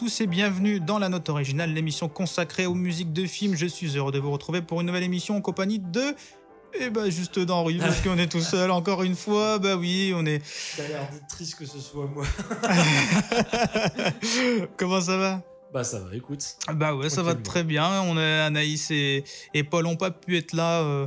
tous 0.00 0.22
et 0.22 0.26
bienvenue 0.26 0.80
dans 0.80 0.98
la 0.98 1.10
note 1.10 1.28
originale, 1.28 1.74
l'émission 1.74 2.08
consacrée 2.08 2.64
aux 2.64 2.72
musiques 2.72 3.12
de 3.12 3.26
films. 3.26 3.54
Je 3.54 3.66
suis 3.66 3.98
heureux 3.98 4.12
de 4.12 4.18
vous 4.18 4.30
retrouver 4.30 4.62
pour 4.62 4.80
une 4.80 4.86
nouvelle 4.86 5.02
émission 5.02 5.36
en 5.36 5.42
compagnie 5.42 5.78
de. 5.78 6.16
Eh 6.72 6.88
bah 6.88 7.10
juste 7.10 7.38
d'Henri, 7.38 7.76
parce 7.78 8.00
qu'on 8.00 8.16
est 8.16 8.32
tout 8.32 8.40
seul 8.40 8.70
encore 8.70 9.02
une 9.02 9.14
fois. 9.14 9.58
Bah 9.58 9.76
oui, 9.76 10.14
on 10.16 10.24
est. 10.24 10.40
T'as 10.74 10.88
l'air 10.88 11.06
triste 11.28 11.56
que 11.56 11.66
ce 11.66 11.78
soit 11.78 12.06
moi. 12.06 12.24
Comment 14.78 15.02
ça 15.02 15.18
va? 15.18 15.42
Bah 15.72 15.84
ça 15.84 16.00
va, 16.00 16.16
écoute. 16.16 16.56
Bah 16.74 16.96
ouais, 16.96 17.08
ça 17.10 17.22
va 17.22 17.36
très 17.36 17.62
bien. 17.62 18.02
On 18.02 18.16
a 18.16 18.44
Anaïs 18.46 18.90
et, 18.90 19.22
et 19.54 19.62
Paul 19.62 19.84
n'ont 19.84 19.96
pas 19.96 20.10
pu 20.10 20.36
être 20.36 20.52
là 20.52 20.80
euh, 20.80 21.06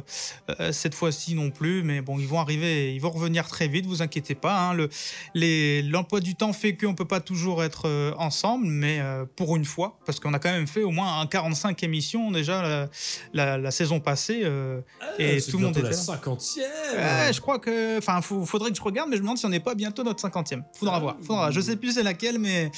euh, 0.60 0.72
cette 0.72 0.96
fois-ci 0.96 1.36
non 1.36 1.52
plus, 1.52 1.84
mais 1.84 2.00
bon, 2.00 2.18
ils 2.18 2.28
vont 2.28 2.40
arriver, 2.40 2.96
ils 2.96 3.02
vont 3.02 3.10
revenir 3.10 3.46
très 3.48 3.68
vite. 3.68 3.86
Vous 3.86 4.02
inquiétez 4.02 4.36
pas. 4.36 4.58
Hein. 4.58 4.74
Le, 4.74 5.82
l'emploi 5.90 6.22
du 6.22 6.36
temps 6.36 6.54
fait 6.54 6.78
qu'on 6.78 6.96
peut 6.96 7.08
pas 7.08 7.20
toujours 7.20 7.62
être 7.62 7.90
euh, 7.90 8.14
ensemble, 8.18 8.66
mais 8.66 9.02
pour 9.36 9.58
une 9.58 9.66
fois, 9.66 10.00
parce 10.06 10.22
qu'on 10.22 10.34
a 10.34 10.40
quand 10.40 10.52
même 10.52 10.68
fait 10.68 10.84
au 10.84 10.92
moins 10.92 11.20
un 11.20 11.28
45 11.28 11.84
émissions 11.84 12.32
déjà 12.32 12.88
la, 13.34 13.58
la, 13.58 13.72
saison 13.72 14.00
passée, 14.00 14.44
ah, 14.46 15.06
et 15.20 15.42
tout 15.42 15.58
le 15.58 15.66
monde 15.66 15.78
était 15.78 15.90
la 15.90 15.96
50e. 15.96 16.60
Ouais, 16.60 17.34
je 17.34 17.42
crois 17.42 17.60
que, 17.60 17.98
enfin, 17.98 18.22
faudrait 18.22 18.72
que 18.72 18.78
je 18.78 18.82
regarde, 18.82 19.10
mais 19.10 19.18
je 19.18 19.22
me 19.22 19.26
demande 19.26 19.38
si 19.38 19.46
on 19.46 19.50
n'est 19.50 19.60
pas 19.60 19.76
bientôt 19.76 20.04
notre 20.04 20.26
50e. 20.26 20.64
Faudra 20.74 20.98
ah, 20.98 21.00
voir, 21.00 21.16
faudra. 21.22 21.52
Je 21.52 21.60
sais 21.60 21.76
plus 21.76 21.94
c'est 21.94 22.04
laquelle, 22.04 22.40
mais 22.40 22.72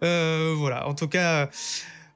voilà. 0.00 0.88
En 0.88 0.94
tout 0.94 1.08
cas. 1.08 1.25
Euh, 1.26 1.46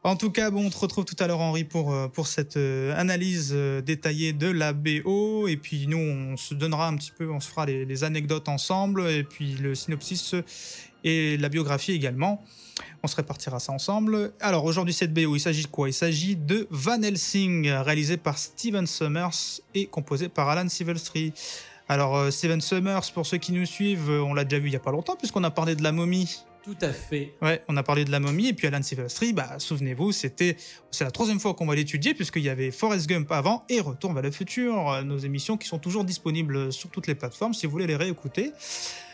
en 0.03 0.17
tout 0.17 0.31
cas, 0.31 0.51
bon, 0.51 0.67
on 0.67 0.71
te 0.71 0.79
retrouve 0.79 1.05
tout 1.05 1.17
à 1.19 1.27
l'heure, 1.27 1.41
Henri, 1.41 1.65
pour, 1.65 1.93
euh, 1.93 2.09
pour 2.09 2.27
cette 2.27 2.57
euh, 2.57 2.99
analyse 2.99 3.53
détaillée 3.85 4.33
de 4.33 4.49
la 4.49 4.73
BO. 4.73 5.47
Et 5.47 5.57
puis, 5.57 5.87
nous, 5.87 5.99
on 5.99 6.37
se 6.37 6.55
donnera 6.55 6.89
un 6.89 6.97
petit 6.97 7.13
peu, 7.17 7.31
on 7.31 7.41
se 7.41 7.49
fera 7.49 7.67
les, 7.67 8.05
anecdotes 8.05 8.49
ensemble, 8.49 9.09
et 9.11 9.25
puis 9.25 9.55
le 9.55 9.75
synopsis 9.75 10.35
et 11.05 11.37
la 11.37 11.49
biographie 11.49 11.93
également. 11.93 12.43
On 13.03 13.09
se 13.09 13.17
répartira 13.17 13.61
ça 13.61 13.73
ensemble. 13.73 14.33
Alors, 14.41 14.65
aujourd'hui, 14.65 14.95
cette 14.95 15.13
BO, 15.13 15.37
il 15.37 15.41
s'agit 15.41 15.63
de 15.63 15.69
quoi? 15.69 15.89
Il 15.89 15.95
s'agit 15.95 16.35
de 16.35 16.67
Van 16.71 17.01
Helsing, 17.03 17.69
réalisé 17.69 18.17
par 18.17 18.39
Steven 18.39 18.87
Summers 18.87 19.61
et 19.75 19.87
composé 19.87 20.29
par 20.29 20.49
Alan 20.49 20.69
Silvestri. 20.69 21.35
Alors, 21.89 22.33
Steven 22.33 22.61
Summers, 22.61 23.13
pour 23.13 23.27
ceux 23.27 23.39
qui 23.39 23.53
nous 23.53 23.67
suivent, 23.67 24.11
on 24.11 24.33
l'a 24.33 24.45
déjà 24.45 24.61
vu 24.61 24.69
il 24.69 24.71
n'y 24.71 24.77
a 24.77 24.81
pas 24.81 24.93
longtemps, 24.93 25.17
puisqu'on 25.17 25.45
a 25.45 25.51
parlé 25.51 25.75
de 25.75 25.83
la 25.83 25.93
momie 25.93 26.43
tout 26.63 26.77
à 26.81 26.93
fait. 26.93 27.35
Ouais, 27.43 27.63
on 27.69 27.77
a 27.77 27.83
parlé 27.83 28.05
de 28.05 28.11
la 28.11 28.21
momie 28.21 28.49
et 28.49 28.53
puis 28.53 28.67
Alan 28.67 28.83
Silvestri, 28.83 29.33
bah 29.33 29.59
souvenez-vous, 29.59 30.13
c'était 30.13 30.57
c'est 30.91 31.05
la 31.05 31.11
troisième 31.11 31.41
fois 31.41 31.55
qu'on 31.55 31.67
va 31.67 31.75
l'étudier 31.75 32.15
puisqu'il 32.15 32.43
y 32.43 32.49
avait 32.49 32.71
Forrest 32.71 33.09
Gump 33.09 33.31
avant 33.33 33.65
et 33.69 33.81
Retour 33.81 34.13
vers 34.13 34.23
le 34.23 34.31
futur, 34.31 34.91
euh, 34.91 35.03
nos 35.03 35.19
émissions 35.19 35.57
qui 35.57 35.69
sont 35.69 35.79
toujours 35.79 36.05
disponibles 36.05 36.73
sur 36.73 36.91
toutes 36.91 37.07
les 37.07 37.15
plateformes 37.15 37.55
si 37.55 37.67
vous 37.67 37.73
voulez 37.73 37.87
les 37.87 37.97
réécouter. 37.97 38.53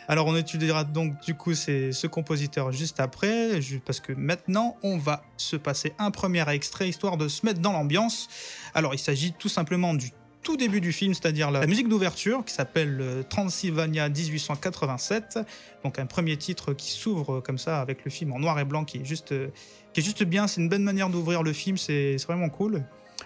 Alors 0.09 0.27
on 0.27 0.37
étudiera 0.37 0.85
donc 0.85 1.21
du 1.23 1.35
coup 1.35 1.55
ce 1.55 2.07
compositeur 2.07 2.71
juste 2.71 3.01
après, 3.01 3.61
parce 3.85 4.01
que 4.01 4.13
maintenant 4.13 4.77
on 4.83 4.99
va 4.99 5.25
se 5.37 5.57
passer 5.57 5.95
un 5.99 6.11
premier 6.11 6.49
extrait 6.49 6.89
histoire 6.89 7.17
de 7.17 7.27
se 7.27 7.45
mettre 7.45 7.61
dans 7.61 7.73
l'ambiance. 7.73 8.29
Alors 8.75 8.95
il 8.95 8.99
s'agit 8.99 9.33
tout 9.33 9.49
simplement 9.49 9.95
du 9.95 10.11
tout 10.47 10.57
début 10.57 10.81
du 10.81 10.93
film, 10.93 11.13
c'est-à-dire 11.13 11.51
la 11.51 11.67
musique 11.67 11.89
d'ouverture 11.89 12.45
qui 12.45 12.55
s'appelle 12.55 12.99
euh, 13.01 13.23
Transylvania 13.25 14.09
1887. 14.09 15.41
Donc 15.83 15.99
un 15.99 16.07
premier 16.07 16.37
titre 16.37 16.73
qui 16.73 16.93
s'ouvre 16.93 17.41
comme 17.41 17.59
ça 17.59 17.81
avec 17.81 18.05
le 18.05 18.13
film 18.13 18.33
en 18.33 18.39
noir 18.39 18.57
et 18.61 18.65
blanc 18.65 18.85
qui 18.85 18.99
est 18.99 19.05
juste, 19.05 19.33
euh, 19.33 19.49
qui 19.93 19.99
est 19.99 20.03
juste 20.05 20.23
bien. 20.23 20.47
C'est 20.47 20.61
une 20.61 20.69
bonne 20.69 20.85
manière 20.85 21.11
d'ouvrir 21.11 21.43
le 21.43 21.53
film, 21.53 21.77
c'est 21.77 22.15
vraiment 22.29 22.49
cool. 22.49 22.85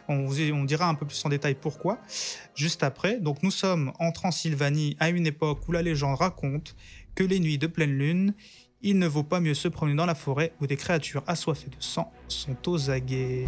On, 0.08 0.24
vous, 0.24 0.40
on 0.50 0.64
dira 0.64 0.88
un 0.88 0.94
peu 0.94 1.04
plus 1.04 1.22
en 1.26 1.28
détail 1.28 1.56
pourquoi 1.60 1.98
juste 2.54 2.82
après. 2.82 3.20
Donc 3.20 3.42
nous 3.42 3.50
sommes 3.50 3.92
en 3.98 4.12
Transylvanie 4.12 4.96
à 4.98 5.10
une 5.10 5.26
époque 5.26 5.68
où 5.68 5.72
la 5.72 5.82
légende 5.82 6.16
raconte 6.16 6.74
que 7.14 7.22
les 7.22 7.38
nuits 7.38 7.58
de 7.58 7.66
pleine 7.66 7.98
lune, 7.98 8.32
il 8.80 8.98
ne 8.98 9.06
vaut 9.06 9.24
pas 9.24 9.40
mieux 9.40 9.52
se 9.52 9.68
promener 9.68 9.96
dans 9.96 10.06
la 10.06 10.14
forêt 10.14 10.54
où 10.62 10.66
des 10.66 10.76
créatures 10.76 11.24
assoiffées 11.26 11.68
de 11.68 11.76
sang 11.80 12.10
sont 12.28 12.56
aux 12.66 12.88
aguets. 12.88 13.44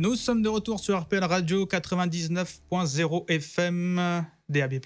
Nous 0.00 0.16
sommes 0.16 0.40
de 0.40 0.48
retour 0.48 0.80
sur 0.80 0.98
RPL 0.98 1.22
Radio 1.22 1.66
99.0 1.66 3.30
FM 3.30 4.24
DAB+. 4.48 4.80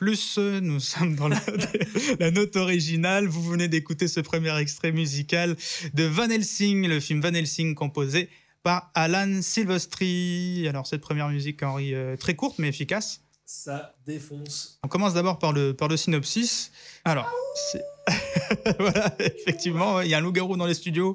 Nous 0.61 0.81
sommes 0.81 1.15
dans 1.15 1.29
la, 2.19 2.31
note 2.33 2.57
originale. 2.57 3.29
Vous 3.29 3.45
venez 3.45 3.69
d'écouter 3.69 4.09
ce 4.09 4.19
premier 4.19 4.59
extrait 4.59 4.91
musical 4.91 5.55
de 5.93 6.03
Van 6.03 6.29
Helsing, 6.29 6.89
le 6.89 6.99
film 6.99 7.21
Van 7.21 7.33
Helsing 7.33 7.77
composé 7.77 8.29
par 8.65 8.91
Alan 8.95 9.41
Silvestri. 9.41 10.67
Alors 10.69 10.89
cette 10.89 11.03
première 11.03 11.29
musique, 11.29 11.63
Henri, 11.63 11.95
euh, 11.95 12.17
très 12.17 12.35
courte 12.35 12.59
mais 12.59 12.67
efficace. 12.67 13.21
Ça 13.47 13.95
défonce. 14.05 14.81
On 14.83 14.89
commence 14.89 15.15
d'abord 15.15 15.39
par 15.39 15.53
le, 15.53 15.75
par 15.75 15.87
le 15.87 15.97
synopsis. 15.97 16.73
Alors, 17.05 17.31
voilà, 18.81 19.15
effectivement, 19.21 20.01
il 20.01 20.09
y 20.09 20.15
a 20.15 20.19
un 20.19 20.21
loup-garou 20.21 20.57
dans 20.57 20.67
les 20.67 20.75
studios. 20.75 21.15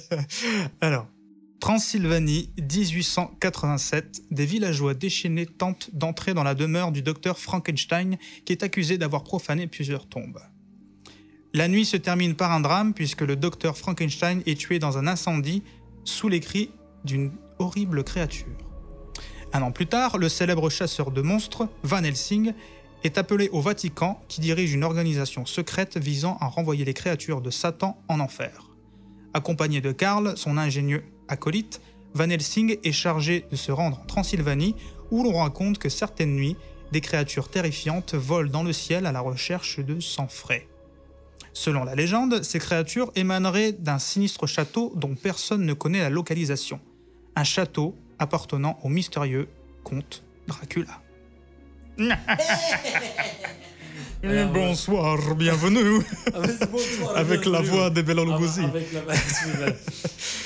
Alors, 0.82 1.06
Transylvanie, 1.64 2.50
1887, 2.58 4.24
des 4.30 4.44
villageois 4.44 4.92
déchaînés 4.92 5.46
tentent 5.46 5.88
d'entrer 5.94 6.34
dans 6.34 6.42
la 6.42 6.54
demeure 6.54 6.92
du 6.92 7.00
docteur 7.00 7.38
Frankenstein 7.38 8.18
qui 8.44 8.52
est 8.52 8.62
accusé 8.62 8.98
d'avoir 8.98 9.24
profané 9.24 9.66
plusieurs 9.66 10.06
tombes. 10.06 10.40
La 11.54 11.66
nuit 11.68 11.86
se 11.86 11.96
termine 11.96 12.34
par 12.34 12.52
un 12.52 12.60
drame 12.60 12.92
puisque 12.92 13.22
le 13.22 13.34
docteur 13.34 13.78
Frankenstein 13.78 14.42
est 14.44 14.60
tué 14.60 14.78
dans 14.78 14.98
un 14.98 15.06
incendie 15.06 15.62
sous 16.04 16.28
les 16.28 16.40
cris 16.40 16.68
d'une 17.02 17.32
horrible 17.58 18.04
créature. 18.04 18.58
Un 19.54 19.62
an 19.62 19.72
plus 19.72 19.86
tard, 19.86 20.18
le 20.18 20.28
célèbre 20.28 20.68
chasseur 20.68 21.12
de 21.12 21.22
monstres, 21.22 21.66
Van 21.82 22.04
Helsing, 22.04 22.52
est 23.04 23.16
appelé 23.16 23.48
au 23.52 23.62
Vatican 23.62 24.22
qui 24.28 24.42
dirige 24.42 24.74
une 24.74 24.84
organisation 24.84 25.46
secrète 25.46 25.96
visant 25.96 26.36
à 26.42 26.46
renvoyer 26.46 26.84
les 26.84 26.92
créatures 26.92 27.40
de 27.40 27.50
Satan 27.50 27.98
en 28.08 28.20
enfer. 28.20 28.68
Accompagné 29.32 29.80
de 29.80 29.92
Karl, 29.92 30.36
son 30.36 30.58
ingénieux 30.58 31.04
acolyte, 31.28 31.80
Van 32.14 32.30
Helsing 32.30 32.78
est 32.82 32.92
chargé 32.92 33.44
de 33.50 33.56
se 33.56 33.72
rendre 33.72 34.00
en 34.00 34.06
Transylvanie 34.06 34.76
où 35.10 35.24
l'on 35.24 35.38
raconte 35.38 35.78
que 35.78 35.88
certaines 35.88 36.34
nuits, 36.34 36.56
des 36.92 37.00
créatures 37.00 37.48
terrifiantes 37.48 38.14
volent 38.14 38.50
dans 38.50 38.62
le 38.62 38.72
ciel 38.72 39.06
à 39.06 39.12
la 39.12 39.20
recherche 39.20 39.80
de 39.80 39.98
sang 40.00 40.28
frais. 40.28 40.68
Selon 41.52 41.84
la 41.84 41.94
légende, 41.94 42.42
ces 42.42 42.58
créatures 42.58 43.10
émaneraient 43.14 43.72
d'un 43.72 43.98
sinistre 43.98 44.46
château 44.46 44.92
dont 44.96 45.14
personne 45.14 45.64
ne 45.64 45.72
connaît 45.72 46.00
la 46.00 46.10
localisation. 46.10 46.80
Un 47.36 47.44
château 47.44 47.96
appartenant 48.18 48.78
au 48.82 48.88
mystérieux 48.88 49.48
comte 49.82 50.24
Dracula. 50.46 51.00
bonsoir, 54.52 55.34
bienvenue. 55.34 56.00
Bonsoir, 56.72 57.16
avec 57.16 57.44
la 57.46 57.60
voix 57.60 57.90
de 57.90 58.02
Bella 58.02 58.24
Lugosi. 58.24 58.62
Ah, 58.64 58.70
la 58.94 59.72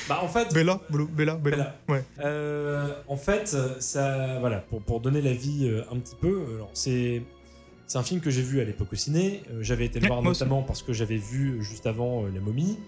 bah, 0.08 0.20
en 0.22 0.28
fait. 0.28 0.52
Bella, 0.52 0.80
Bella, 0.90 1.34
Bella. 1.36 1.76
Ouais. 1.88 2.02
Euh, 2.24 2.88
en 3.06 3.16
fait, 3.16 3.56
ça, 3.80 4.38
voilà, 4.40 4.58
pour, 4.58 4.82
pour 4.82 5.00
donner 5.00 5.20
la 5.20 5.32
vie 5.32 5.68
euh, 5.68 5.82
un 5.92 5.98
petit 5.98 6.16
peu, 6.16 6.40
c'est 6.74 7.22
un 7.94 8.02
film 8.02 8.20
que 8.20 8.30
j'ai 8.30 8.42
vu 8.42 8.60
à 8.60 8.64
l'époque 8.64 8.88
au 8.92 8.96
ciné. 8.96 9.42
Euh, 9.50 9.58
j'avais 9.62 9.86
été 9.86 9.98
le 10.00 10.04
Ouais, 10.04 10.08
voir 10.08 10.20
aussi. 10.20 10.42
notamment 10.42 10.62
parce 10.62 10.82
que 10.82 10.92
j'avais 10.92 11.16
vu 11.16 11.62
juste 11.62 11.86
avant 11.86 12.24
La 12.32 12.40
momie, 12.40 12.78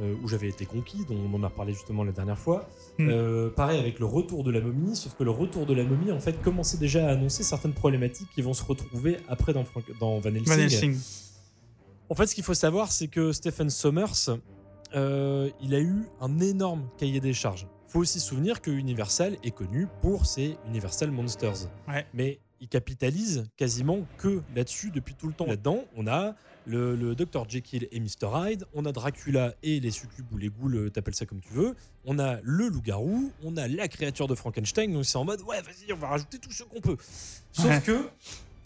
euh, 0.00 0.14
où 0.22 0.28
j'avais 0.28 0.48
été 0.48 0.66
conquis, 0.66 1.04
dont 1.08 1.16
on 1.16 1.34
en 1.34 1.42
a 1.42 1.50
parlé 1.50 1.72
justement 1.72 2.04
la 2.04 2.12
dernière 2.12 2.38
fois. 2.38 2.68
Mm. 2.98 3.08
Euh, 3.08 3.50
pareil 3.50 3.78
avec 3.78 3.98
le 3.98 4.06
retour 4.06 4.44
de 4.44 4.50
la 4.50 4.60
momie, 4.60 4.96
sauf 4.96 5.14
que 5.14 5.24
le 5.24 5.30
retour 5.30 5.66
de 5.66 5.74
la 5.74 5.84
momie, 5.84 6.12
en 6.12 6.20
fait, 6.20 6.40
commençait 6.42 6.78
déjà 6.78 7.06
à 7.08 7.12
annoncer 7.12 7.42
certaines 7.42 7.72
problématiques 7.74 8.28
qui 8.34 8.42
vont 8.42 8.54
se 8.54 8.64
retrouver 8.64 9.18
après 9.28 9.52
dans, 9.52 9.64
Frank- 9.64 9.98
dans 9.98 10.18
Van 10.18 10.30
Helsing. 10.30 10.46
Van 10.46 10.58
Helsing. 10.60 10.98
En 12.10 12.14
fait, 12.14 12.26
ce 12.26 12.34
qu'il 12.34 12.44
faut 12.44 12.54
savoir, 12.54 12.90
c'est 12.90 13.08
que 13.08 13.32
Stephen 13.32 13.68
Sommers, 13.70 14.30
euh, 14.94 15.50
il 15.60 15.74
a 15.74 15.80
eu 15.80 16.06
un 16.20 16.38
énorme 16.40 16.88
cahier 16.96 17.20
des 17.20 17.34
charges. 17.34 17.66
Il 17.88 17.92
faut 17.92 18.00
aussi 18.00 18.20
se 18.20 18.26
souvenir 18.26 18.60
que 18.60 18.70
Universal 18.70 19.36
est 19.42 19.50
connu 19.50 19.86
pour 20.00 20.26
ses 20.26 20.56
Universal 20.68 21.10
Monsters. 21.10 21.68
Ouais. 21.86 22.06
Mais 22.14 22.40
il 22.60 22.68
capitalise 22.68 23.48
quasiment 23.56 24.00
que 24.16 24.42
là-dessus 24.54 24.90
depuis 24.90 25.14
tout 25.14 25.26
le 25.26 25.32
temps. 25.32 25.46
Là-dedans, 25.46 25.84
on 25.96 26.06
a 26.06 26.34
le, 26.68 26.94
le 26.94 27.14
Dr. 27.16 27.48
Jekyll 27.48 27.88
et 27.90 27.98
Mr. 27.98 28.28
Hyde, 28.34 28.64
on 28.74 28.84
a 28.84 28.92
Dracula 28.92 29.54
et 29.62 29.80
les 29.80 29.90
succubes 29.90 30.26
ou 30.32 30.36
les 30.36 30.50
ghouls, 30.50 30.76
euh, 30.76 30.90
t'appelles 30.90 31.14
ça 31.14 31.26
comme 31.26 31.40
tu 31.40 31.52
veux, 31.52 31.74
on 32.04 32.18
a 32.18 32.38
le 32.42 32.68
loup-garou, 32.68 33.32
on 33.42 33.56
a 33.56 33.66
la 33.66 33.88
créature 33.88 34.28
de 34.28 34.34
Frankenstein, 34.34 34.92
donc 34.92 35.04
c'est 35.06 35.16
en 35.18 35.24
mode, 35.24 35.40
ouais, 35.42 35.60
vas-y, 35.62 35.92
on 35.92 35.96
va 35.96 36.08
rajouter 36.08 36.38
tout 36.38 36.52
ce 36.52 36.62
qu'on 36.64 36.80
peut. 36.80 36.96
Sauf 37.52 37.66
Ouais. 37.66 37.80
que, 37.84 38.08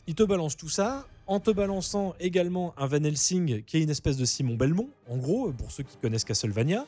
il 0.09 0.15
te 0.17 0.25
balance 0.25 0.57
tout 0.57 0.69
ça, 0.69 1.07
en 1.29 1.39
te 1.39 1.51
balançant 1.53 2.15
également 2.19 2.75
un 2.77 2.87
Van 2.89 3.03
Helsing 3.05 3.63
qui 3.63 3.77
est 3.79 3.83
une 3.83 3.91
espèce 3.91 4.17
de 4.17 4.25
Simon 4.25 4.57
Belmont, 4.57 4.91
en 5.09 5.17
gros, 5.17 5.53
pour 5.53 5.71
ceux 5.71 5.85
qui 5.85 5.97
connaissent 5.97 6.25
Castlevania, 6.25 6.85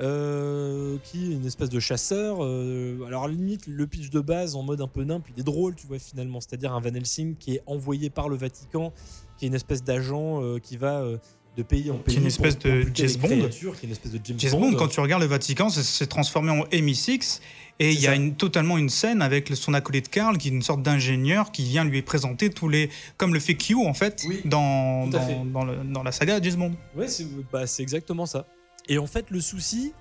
euh, 0.00 0.98
qui 1.04 1.32
est 1.32 1.34
une 1.36 1.46
espèce 1.46 1.70
de 1.70 1.80
chasseur. 1.80 2.44
euh, 2.44 3.02
alors, 3.06 3.24
à 3.24 3.28
la 3.28 3.32
limite, 3.32 3.66
le 3.66 3.86
pitch 3.86 4.10
de 4.10 4.20
base 4.20 4.54
en 4.54 4.62
mode 4.62 4.80
un 4.80 4.88
peu 4.88 5.02
nimp, 5.04 5.24
il 5.34 5.40
est 5.40 5.44
drôle, 5.44 5.74
tu 5.74 5.86
vois, 5.86 5.98
finalement. 5.98 6.40
C'est-à-dire 6.40 6.72
un 6.74 6.80
Van 6.80 6.94
Helsing 6.94 7.34
qui 7.36 7.54
est 7.56 7.62
envoyé 7.66 8.10
par 8.10 8.28
le 8.28 8.36
Vatican, 8.36 8.92
qui 9.36 9.44
est 9.44 9.48
une 9.48 9.54
espèce 9.54 9.82
d'agent 9.84 10.42
euh, 10.42 10.58
qui 10.58 10.76
va 10.76 11.00
euh, 11.00 11.18
de 11.56 11.62
pays 11.62 11.90
en 11.90 11.94
pays. 11.96 12.14
Qui 12.14 12.18
est 12.18 12.22
une 12.22 12.26
espèce 12.26 12.56
pour- 12.56 12.70
de 12.70 12.84
James 12.94 13.10
Bond. 13.18 13.28
créatures, 13.28 13.74
Qui 13.78 13.86
est 13.86 13.88
une 13.88 13.92
espèce 13.92 14.12
de 14.12 14.20
James, 14.22 14.36
James 14.38 14.52
Bond, 14.60 14.74
quand 14.74 14.88
tu 14.88 15.00
regardes 15.00 15.22
le 15.22 15.28
Vatican, 15.28 15.68
c'est- 15.70 16.06
transformé 16.06 16.50
en 16.50 16.64
MI6 16.70 17.40
et 17.78 17.92
il 17.92 18.00
y 18.00 18.06
a 18.06 18.14
une, 18.14 18.34
totalement 18.34 18.76
une 18.78 18.88
scène 18.90 19.22
avec 19.22 19.48
son 19.54 19.72
acolyte 19.74 20.08
Karl, 20.10 20.36
qui 20.38 20.48
est 20.48 20.50
une 20.50 20.62
sorte 20.62 20.82
d'ingénieur 20.82 21.52
qui 21.52 21.64
vient 21.64 21.84
lui 21.84 22.02
présenter 22.02 22.50
tous 22.50 22.68
les. 22.68 22.90
comme 23.16 23.32
le 23.34 23.40
fait 23.40 23.54
Q 23.54 23.74
en 23.74 23.94
fait, 23.94 24.22
Oui, 24.28 24.40
dans, 24.44 25.06
dans, 25.06 25.20
fait. 25.26 25.36
dans 25.52 25.64
le- 25.64 25.84
dans 25.84 26.02
la 26.02 26.12
saga 26.12 26.40
James 26.42 26.56
Bond. 26.56 26.72
Ouais, 26.94 27.08
c'est 27.08 27.26
bah, 27.52 27.66
c'est 27.66 27.82
exactement 27.82 28.26
ça. 28.26 28.46
Et 28.88 28.98
en 28.98 29.06
fait, 29.06 29.26
le 29.30 29.40
souci, 29.40 29.92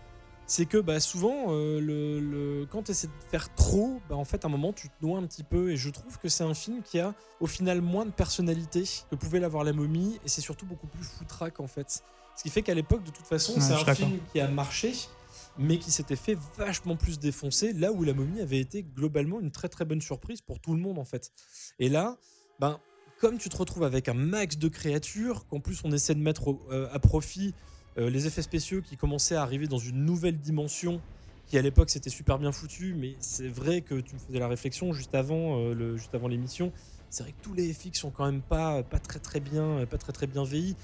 c'est 0.48 0.66
que 0.66 0.78
bah, 0.78 1.00
souvent, 1.00 1.46
euh, 1.50 1.80
le, 1.80 2.20
le- 2.20 2.66
quand 2.68 2.84
tu 2.84 2.92
essaies 2.92 3.08
de 3.08 3.30
faire 3.32 3.54
trop, 3.56 4.00
bah, 4.10 4.16
en 4.16 4.26
fait, 4.26 4.46
à 4.46 4.48
un 4.48 4.52
moment, 4.52 4.74
tu 4.74 4.90
te 4.90 4.94
noies 5.02 5.18
un 5.20 5.26
petit 5.26 5.44
peu. 5.44 5.72
Et 5.72 5.78
je 5.78 5.90
trouve 5.90 6.18
que 6.20 6.30
c'est 6.30 6.44
un 6.44 6.54
film 6.54 6.82
qui 6.84 7.00
a, 7.00 7.14
au 7.40 7.48
final, 7.48 7.82
moins 7.82 8.06
de 8.06 8.12
personnalité 8.12 8.84
que 9.10 9.16
pouvait 9.16 9.40
l'avoir 9.40 9.64
La 9.64 9.74
Momie. 9.74 10.20
Et 10.26 10.30
c'est 10.30 10.42
surtout 10.42 10.66
beaucoup 10.66 10.88
plus 10.88 11.04
foutraque, 11.04 11.60
en 11.60 11.68
fait. 11.68 12.04
Ce 12.38 12.44
qui 12.44 12.50
fait 12.50 12.62
qu'à 12.62 12.74
l'époque, 12.74 13.04
de 13.04 13.12
toute 13.12 13.26
façon, 13.26 13.54
Ouais, 13.54 13.62
c'est 13.62 13.74
un 13.74 13.78
film 13.96 14.20
qui 14.34 14.40
a 14.40 14.48
marché, 14.48 14.94
mais 15.58 15.80
qui 15.80 15.90
s'était 15.90 16.18
fait 16.18 16.38
vachement 16.58 16.96
plus 16.98 17.18
défoncer, 17.18 17.72
là 17.74 17.92
où 17.92 18.04
La 18.04 18.14
Momie 18.14 18.42
avait 18.42 18.60
été 18.60 18.84
globalement 18.84 19.40
une 19.40 19.52
très 19.52 19.70
très 19.70 19.86
bonne 19.86 20.02
surprise 20.02 20.42
pour 20.42 20.60
tout 20.60 20.74
le 20.74 20.80
monde, 20.82 21.00
en 21.00 21.06
fait. 21.06 21.32
Et 21.80 21.88
là, 21.90 22.18
ben, 22.60 22.80
comme 23.22 23.38
tu 23.38 23.48
te 23.48 23.56
retrouves 23.56 23.84
avec 23.84 24.10
un 24.10 24.14
max 24.14 24.58
de 24.58 24.68
créatures, 24.68 25.48
qu'en 25.48 25.62
plus 25.62 25.82
on 25.86 25.92
essaie 25.94 26.14
de 26.14 26.20
mettre 26.20 26.52
euh, 26.70 26.90
à 26.92 27.00
profit 27.00 27.56
euh, 27.98 28.10
les 28.10 28.28
effets 28.28 28.42
spéciaux 28.42 28.82
qui 28.82 28.98
commençaient 28.98 29.36
à 29.36 29.42
arriver 29.42 29.68
dans 29.68 29.78
une 29.78 30.06
nouvelle 30.06 30.38
dimension, 30.38 31.02
qui 31.48 31.58
à 31.58 31.62
l'époque 31.62 31.90
c'était 31.90 32.10
super 32.10 32.40
bien 32.40 32.52
foutu, 32.52 32.96
mais 32.98 33.16
c'est 33.20 33.48
vrai 33.48 33.82
que 33.82 33.96
tu 33.96 34.16
me 34.16 34.20
faisais 34.20 34.40
la 34.40 34.48
réflexion 34.48 34.94
juste 34.94 35.14
avant 35.16 35.60
euh, 35.60 35.74
le- 35.74 35.98
juste 35.98 36.14
avant 36.16 36.28
l'émission. 36.28 36.72
C'est 37.10 37.24
vrai 37.24 37.32
que 37.34 37.42
tous 37.44 37.54
les 37.54 37.72
FX 37.74 38.00
sont 38.00 38.10
quand 38.12 38.26
même 38.26 38.42
pas, 38.42 38.84
pas 38.84 39.00
très 39.00 39.20
très 39.20 39.40
bien, 39.40 39.86
pas 39.90 39.98
très 39.98 40.12
très 40.12 40.28
bien 40.28 40.44
vieillis. 40.44 40.76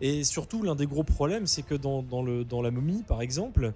Et 0.00 0.24
surtout, 0.24 0.62
l'un 0.62 0.74
des 0.74 0.86
gros 0.86 1.04
problèmes, 1.04 1.46
c'est 1.46 1.62
que 1.62 1.74
dans, 1.74 2.02
dans 2.02 2.22
le, 2.22 2.44
dans 2.44 2.60
la 2.60 2.70
momie, 2.70 3.02
par 3.02 3.22
exemple, 3.22 3.72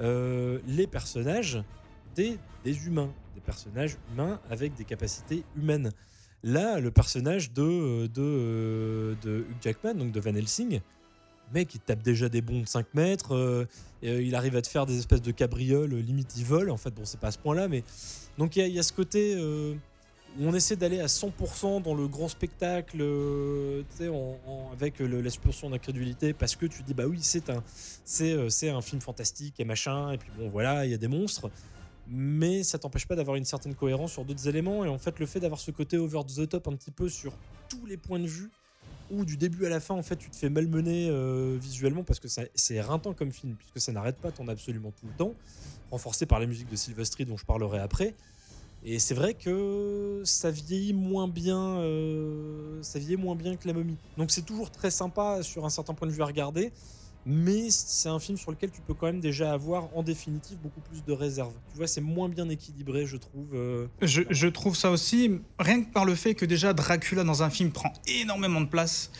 euh, 0.00 0.58
les 0.66 0.86
personnages 0.86 1.62
étaient 2.10 2.38
des 2.64 2.86
humains, 2.86 3.12
des 3.34 3.40
personnages 3.40 3.96
humains 4.12 4.40
avec 4.50 4.74
des 4.74 4.84
capacités 4.84 5.44
humaines. 5.56 5.92
Là, 6.42 6.80
le 6.80 6.90
personnage 6.90 7.52
de, 7.52 8.06
de, 8.08 9.16
de 9.22 9.46
Hugh 9.48 9.56
Jackman, 9.62 9.94
donc 9.94 10.10
de 10.10 10.20
Van 10.20 10.34
Helsing, 10.34 10.80
mec, 11.52 11.74
il 11.74 11.80
tape 11.80 12.02
déjà 12.02 12.28
des 12.28 12.40
bonds 12.42 12.60
de 12.60 12.66
5 12.68 12.86
mètres, 12.94 13.34
euh, 13.34 13.66
et, 14.02 14.10
euh, 14.10 14.22
il 14.22 14.34
arrive 14.34 14.56
à 14.56 14.62
te 14.62 14.68
faire 14.68 14.86
des 14.86 14.98
espèces 14.98 15.22
de 15.22 15.30
cabrioles, 15.32 15.92
euh, 15.94 16.00
limite 16.00 16.32
il 16.36 16.44
vole, 16.44 16.70
en 16.70 16.76
fait, 16.76 16.90
bon, 16.94 17.04
c'est 17.04 17.20
pas 17.20 17.28
à 17.28 17.32
ce 17.32 17.38
point-là, 17.38 17.68
mais. 17.68 17.84
Donc 18.38 18.56
il 18.56 18.66
y, 18.66 18.78
a- 18.78 18.82
ce 18.82 18.92
côté 18.92 19.36
où 20.38 20.46
on 20.46 20.54
essaie 20.54 20.76
d'aller 20.76 21.00
à 21.00 21.06
100% 21.08 21.80
dans 21.82 21.94
le 21.94 22.08
grand 22.08 22.28
spectacle, 22.28 22.96
euh, 23.00 23.82
en- 24.08 24.38
en- 24.46 24.70
avec 24.72 25.00
d'incrédulité, 25.70 26.32
parce 26.32 26.56
que 26.56 26.64
tu 26.66 26.82
dis, 26.82 26.94
bah 26.94 27.04
oui, 27.06 27.18
c'est 27.20 27.50
un, 27.50 27.62
c'est 28.04 28.70
un 28.70 28.80
film 28.80 29.00
fantastique 29.02 29.60
et 29.60 29.64
machin, 29.64 30.12
et 30.12 30.18
puis 30.18 30.30
bon, 30.38 30.48
voilà, 30.48 30.86
il 30.86 30.90
y 30.90 30.94
a 30.94 30.98
des 30.98 31.08
monstres 31.08 31.50
mais 32.08 32.64
ça 32.64 32.78
t'empêche 32.80 33.06
pas 33.06 33.14
d'avoir 33.14 33.36
une 33.36 33.44
certaine 33.44 33.76
cohérence 33.76 34.12
sur 34.12 34.24
d'autres 34.24 34.48
éléments 34.48 34.84
et 34.84 34.88
en 34.88 34.98
fait 34.98 35.20
le 35.20 35.24
fait 35.24 35.38
d'avoir 35.38 35.60
ce 35.60 35.70
côté 35.70 35.96
over 35.98 36.22
the 36.26 36.48
top 36.48 36.66
un 36.66 36.74
petit 36.74 36.90
peu 36.90 37.08
sur 37.08 37.32
tous 37.68 37.86
les 37.86 37.96
points 37.96 38.18
de 38.18 38.26
vue 38.26 38.50
du 39.24 39.36
début 39.36 39.66
à 39.66 39.68
la 39.68 39.80
fin 39.80 39.94
en 39.94 40.02
fait 40.02 40.16
tu 40.16 40.30
te 40.30 40.36
fais 40.36 40.48
malmener 40.48 41.08
euh, 41.10 41.56
visuellement 41.60 42.02
parce 42.02 42.18
que 42.18 42.28
c'est 42.28 42.74
éreintant 42.74 43.12
comme 43.12 43.30
film 43.30 43.54
puisque 43.54 43.80
ça 43.80 43.92
n'arrête 43.92 44.16
pas 44.16 44.32
t'en 44.32 44.48
as 44.48 44.52
absolument 44.52 44.92
tout 44.98 45.06
le 45.06 45.12
temps 45.12 45.34
renforcé 45.90 46.26
par 46.26 46.40
la 46.40 46.46
musique 46.46 46.70
de 46.70 46.76
Sylvester 46.76 47.24
dont 47.24 47.36
je 47.36 47.44
parlerai 47.44 47.78
après. 47.78 48.14
Et 48.84 48.98
c'est 48.98 49.14
vrai 49.14 49.34
que 49.34 50.22
ça 50.24 50.50
vieillit 50.50 50.94
moins 50.94 51.28
bien 51.28 51.78
euh, 51.78 52.82
ça 52.82 52.98
vieillit 52.98 53.16
moins 53.16 53.36
bien 53.36 53.54
que 53.56 53.68
la 53.68 53.74
momie. 53.74 53.96
Donc 54.16 54.32
c'est 54.32 54.42
toujours 54.42 54.70
très 54.70 54.90
sympa 54.90 55.42
sur 55.42 55.64
un 55.64 55.70
certain 55.70 55.94
point 55.94 56.08
de 56.08 56.12
vue 56.12 56.22
à 56.22 56.26
regarder 56.26 56.72
mais 57.24 57.70
c'est 57.70 58.08
un 58.08 58.18
film 58.18 58.36
sur 58.36 58.50
lequel 58.50 58.70
tu 58.70 58.80
peux 58.80 58.94
quand 58.94 59.06
même 59.06 59.20
déjà 59.20 59.52
avoir 59.52 59.88
en 59.96 60.02
définitive 60.02 60.58
beaucoup 60.62 60.80
plus 60.80 61.04
de 61.04 61.12
réserve. 61.12 61.52
Tu 61.70 61.78
vois, 61.78 61.86
c'est 61.86 62.00
moins 62.00 62.28
bien 62.28 62.48
équilibré, 62.48 63.06
je 63.06 63.16
trouve. 63.16 63.48
euh. 63.54 63.86
Je, 64.02 64.46
trouve 64.48 64.76
ça 64.76 64.90
aussi, 64.90 65.40
rien 65.58 65.82
que 65.82 65.92
par 65.92 66.04
le 66.04 66.14
fait 66.14 66.34
que 66.34 66.44
déjà 66.44 66.72
Dracula 66.72 67.22
dans 67.24 67.42
un 67.42 67.50
film 67.50 67.70
prend 67.70 67.92
énormément 68.06 68.60
de 68.60 68.66
place. 68.66 69.10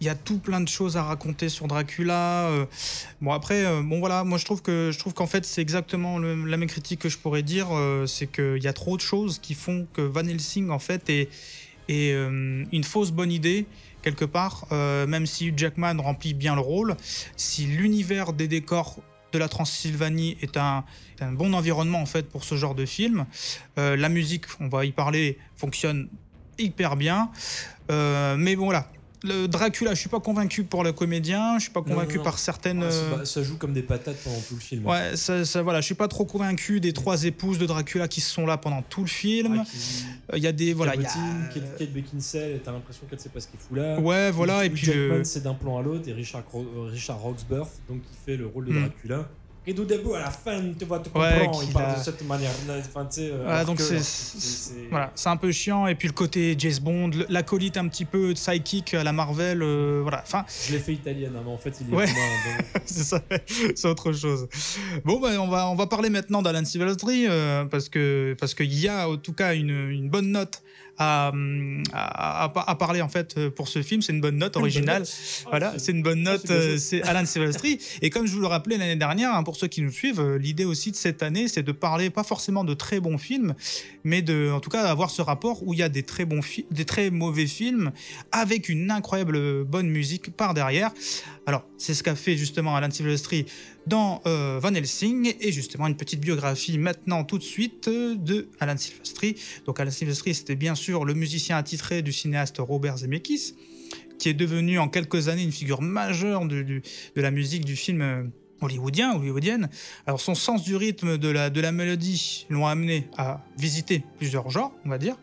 Il 0.00 0.06
y 0.06 0.10
a 0.10 0.14
tout 0.14 0.38
plein 0.38 0.60
de 0.60 0.68
choses 0.68 0.96
à 0.96 1.02
raconter 1.02 1.48
sur 1.48 1.66
Dracula. 1.66 2.48
euh. 2.50 2.66
Bon 3.20 3.32
après, 3.32 3.64
euh, 3.66 3.82
bon 3.82 3.98
voilà, 3.98 4.22
moi 4.22 4.38
je 4.38 4.44
trouve 4.44 4.62
que 4.62 4.90
je 4.92 4.98
trouve 5.00 5.12
qu'en 5.12 5.26
fait 5.26 5.44
c'est 5.44 5.60
exactement 5.60 6.18
le- 6.18 6.44
la 6.46 6.56
même 6.56 6.68
critique 6.68 7.00
que 7.00 7.08
je 7.08 7.18
pourrais 7.18 7.42
dire, 7.42 7.66
c'est 8.06 8.30
qu'il 8.30 8.62
y 8.62 8.68
a 8.68 8.72
trop 8.72 8.96
de 8.96 9.02
choses 9.02 9.40
qui 9.40 9.54
font 9.54 9.88
que 9.94 10.02
Van 10.02 10.24
Helsing 10.24 10.70
en 10.70 10.78
fait 10.78 11.10
est, 11.10 11.28
une 11.88 12.84
fausse 12.84 13.10
bonne 13.10 13.32
idée 13.32 13.66
quelque 14.08 14.24
part, 14.24 14.66
euh, 14.72 15.06
même 15.06 15.26
si 15.26 15.52
Jackman 15.54 16.00
remplit 16.00 16.32
bien 16.32 16.54
le 16.54 16.62
rôle, 16.62 16.96
si 17.36 17.66
l'univers 17.66 18.32
des 18.32 18.48
décors 18.48 18.96
de 19.32 19.38
la 19.38 19.48
Transylvanie 19.48 20.38
est 20.40 20.56
un, 20.56 20.84
est 21.18 21.22
un 21.22 21.32
bon 21.32 21.52
environnement 21.52 22.00
en 22.00 22.06
fait 22.06 22.26
pour 22.26 22.42
ce 22.42 22.54
genre 22.56 22.74
de 22.74 22.86
film. 22.86 23.26
Euh, 23.78 23.96
la 23.96 24.08
musique, 24.08 24.46
on 24.60 24.68
va 24.68 24.86
y 24.86 24.92
parler, 24.92 25.36
fonctionne 25.56 26.08
hyper 26.58 26.96
bien. 26.96 27.30
Euh, 27.90 28.36
mais 28.38 28.56
bon, 28.56 28.64
voilà. 28.64 28.90
Le 29.24 29.46
Dracula, 29.48 29.94
je 29.94 29.98
suis 30.00 30.08
pas 30.08 30.20
convaincu 30.20 30.62
pour 30.62 30.84
le 30.84 30.92
comédien, 30.92 31.58
je 31.58 31.64
suis 31.64 31.72
pas 31.72 31.82
convaincu 31.82 32.14
non, 32.14 32.18
non. 32.18 32.24
par 32.24 32.38
certaines. 32.38 32.82
Ah, 32.82 32.86
euh, 32.86 33.24
ça 33.24 33.42
joue 33.42 33.56
comme 33.56 33.72
des 33.72 33.82
patates 33.82 34.16
pendant 34.22 34.38
tout 34.40 34.54
le 34.54 34.60
film. 34.60 34.86
Ouais, 34.86 35.16
ça, 35.16 35.44
ça, 35.44 35.60
voilà, 35.62 35.80
je 35.80 35.86
suis 35.86 35.96
pas 35.96 36.06
trop 36.06 36.24
convaincu 36.24 36.78
des 36.78 36.92
trois 36.92 37.24
épouses 37.24 37.58
de 37.58 37.66
Dracula 37.66 38.06
qui 38.06 38.20
sont 38.20 38.46
là 38.46 38.58
pendant 38.58 38.82
tout 38.82 39.00
le 39.00 39.08
film. 39.08 39.58
Ouais, 39.58 39.64
qui- 39.64 40.04
Il 40.36 40.42
y 40.42 40.46
a 40.46 40.52
des 40.52 40.72
voilà, 40.72 40.94
il 40.94 41.02
y 41.02 41.06
a- 41.06 41.08
Kate, 41.52 41.76
Kate 41.78 41.92
Beckinsale, 41.92 42.60
t'as 42.64 42.70
l'impression 42.70 43.06
qu'elle 43.10 43.18
sait 43.18 43.28
pas 43.30 43.40
ce 43.40 43.48
qu'il 43.48 43.58
fout 43.58 43.76
là. 43.76 43.98
ouais, 43.98 44.30
voilà, 44.30 44.64
et 44.64 44.70
puis 44.70 44.86
Jackman, 44.86 45.16
le- 45.18 45.24
c'est 45.24 45.42
d'un 45.42 45.54
plan 45.54 45.78
à 45.78 45.82
l'autre, 45.82 46.08
et 46.08 46.12
Richard, 46.12 46.44
euh, 46.54 46.88
Richard 46.90 47.18
Roxburgh, 47.18 47.66
donc 47.88 48.02
qui 48.02 48.16
fait 48.24 48.36
le 48.36 48.46
rôle 48.46 48.66
de 48.66 48.72
Hmm. 48.72 48.80
Dracula. 48.86 49.28
Et 49.66 49.74
tout 49.74 49.84
début, 49.84 50.14
à 50.14 50.20
la 50.20 50.30
fin, 50.30 50.62
tu 50.78 50.86
vois, 50.86 50.98
tu 51.00 51.10
Ouais, 51.18 51.40
comprends, 51.44 51.60
il 51.60 51.66
qu'il 51.66 51.74
parle 51.74 51.90
a- 51.92 51.98
de 51.98 52.02
cette 52.02 52.24
manière-là. 52.26 52.76
Enfin, 52.78 53.04
tu 53.04 53.16
sais, 53.20 53.30
euh, 53.30 53.46
Ouais, 53.58 53.64
donc 53.66 53.80
c'est- 53.80 54.00
Voilà, 54.90 55.12
c'est 55.14 55.28
un 55.28 55.36
peu 55.36 55.52
chiant. 55.52 55.86
Et 55.86 55.94
puis 55.94 56.08
le 56.08 56.14
côté 56.14 56.54
James 56.58 56.78
Bond, 56.80 57.10
l'acolyte 57.28 57.76
un 57.76 57.86
petit 57.88 58.06
peu 58.06 58.32
psychic 58.32 58.94
à 58.94 59.04
la 59.04 59.12
Marvel, 59.12 59.62
euh, 59.62 60.00
voilà. 60.02 60.22
Enfin, 60.24 60.46
Je 60.66 60.72
l'ai 60.72 60.78
fait 60.78 60.94
italienne, 60.94 61.32
hein, 61.36 61.42
mais 61.44 61.52
en 61.52 61.58
fait, 61.58 61.74
il 61.82 61.92
est 61.92 61.96
Ouais. 61.96 62.06
c'est 62.86 63.88
autre 63.88 64.12
chose. 64.12 64.48
Bon, 65.04 65.20
ben, 65.20 65.38
on 65.38 65.48
va 65.48 65.68
on 65.68 65.74
va 65.74 65.86
parler 65.86 66.08
maintenant 66.08 66.40
d'Alan 66.40 66.64
Silvestri 66.64 67.26
euh, 67.28 67.64
parce 67.66 67.88
que 67.90 68.34
parce 68.40 68.54
qu'il 68.54 68.72
y 68.72 68.88
a 68.88 69.08
en 69.10 69.16
tout 69.18 69.32
cas 69.34 69.54
une, 69.54 69.90
une 69.90 70.08
bonne 70.08 70.30
note 70.32 70.62
à, 70.98 71.32
à, 71.92 72.44
à- 72.44 72.70
à 72.70 72.74
parler 72.74 73.00
en 73.02 73.08
fait 73.08 73.48
pour 73.50 73.68
ce 73.68 73.82
film. 73.82 74.02
C'est 74.02 74.12
une 74.12 74.20
bonne 74.20 74.36
note 74.38 74.56
originale. 74.56 75.04
Voilà, 75.50 75.74
c'est 75.78 75.92
une 75.92 76.02
bonne 76.02 76.22
note. 76.22 76.46
c'est 76.78 77.02
euh, 77.02 77.08
Alan 77.08 77.24
Silvestri. 77.24 77.78
Et 78.02 78.10
comme 78.10 78.26
je 78.26 78.34
vous 78.34 78.40
le 78.40 78.46
rappelais 78.46 78.76
l'année 78.78 78.96
dernière, 78.96 79.34
hein, 79.34 79.42
pour 79.42 79.56
ceux 79.56 79.68
qui 79.68 79.82
nous 79.82 79.90
suivent, 79.92 80.20
euh, 80.20 80.38
l'idée 80.38 80.64
aussi 80.64 80.90
de 80.90 80.96
cette 80.96 81.22
année, 81.22 81.48
c'est 81.48 81.62
de 81.62 81.72
parler 81.72 82.10
pas 82.10 82.24
forcément 82.24 82.64
de 82.64 82.74
très 82.74 83.00
bons 83.00 83.18
films, 83.18 83.54
mais 84.04 84.22
de, 84.22 84.50
en 84.52 84.60
tout 84.60 84.70
cas, 84.70 84.82
avoir 84.84 85.10
ce 85.10 85.22
rapport 85.22 85.62
où 85.66 85.72
il 85.74 85.80
y 85.80 85.82
a 85.82 85.88
des 85.88 86.02
très 86.02 86.24
bons 86.24 86.42
films, 86.42 86.66
des 86.70 86.84
très 86.84 87.10
mauvais 87.10 87.46
films, 87.46 87.92
avec 88.32 88.68
une 88.68 88.90
incroyable 88.90 89.64
bonne 89.64 89.88
musique 89.88 90.34
par 90.36 90.54
derrière. 90.54 90.90
Alors, 91.48 91.64
c'est 91.78 91.94
ce 91.94 92.02
qu'a 92.02 92.14
fait 92.14 92.36
justement 92.36 92.76
Alan 92.76 92.90
Silvestri 92.90 93.46
dans 93.86 94.20
euh, 94.26 94.60
Van 94.62 94.74
Helsing, 94.74 95.34
et 95.40 95.50
justement 95.50 95.86
une 95.86 95.96
petite 95.96 96.20
biographie 96.20 96.76
maintenant 96.76 97.24
tout 97.24 97.38
de 97.38 97.42
suite 97.42 97.88
euh, 97.88 98.16
de 98.16 98.50
Alan 98.60 98.76
Silvestri. 98.76 99.34
Donc 99.64 99.80
Alan 99.80 99.90
Silvestri, 99.90 100.34
c'était 100.34 100.56
bien 100.56 100.74
sûr 100.74 101.06
le 101.06 101.14
musicien 101.14 101.56
attitré 101.56 102.02
du 102.02 102.12
cinéaste 102.12 102.56
Robert 102.58 102.98
Zemeckis, 102.98 103.54
qui 104.18 104.28
est 104.28 104.34
devenu 104.34 104.78
en 104.78 104.90
quelques 104.90 105.28
années 105.28 105.42
une 105.42 105.50
figure 105.50 105.80
majeure 105.80 106.44
de 106.44 106.82
la 107.16 107.30
musique 107.30 107.64
du 107.64 107.76
film 107.76 108.02
euh, 108.02 108.24
hollywoodien, 108.60 109.14
hollywoodienne. 109.14 109.70
Alors 110.06 110.20
son 110.20 110.34
sens 110.34 110.62
du 110.62 110.76
rythme, 110.76 111.16
de 111.16 111.28
la, 111.28 111.48
de 111.48 111.62
la 111.62 111.72
mélodie, 111.72 112.46
l'ont 112.50 112.66
amené 112.66 113.08
à 113.16 113.42
visiter 113.56 114.04
plusieurs 114.18 114.50
genres, 114.50 114.74
on 114.84 114.90
va 114.90 114.98
dire. 114.98 115.16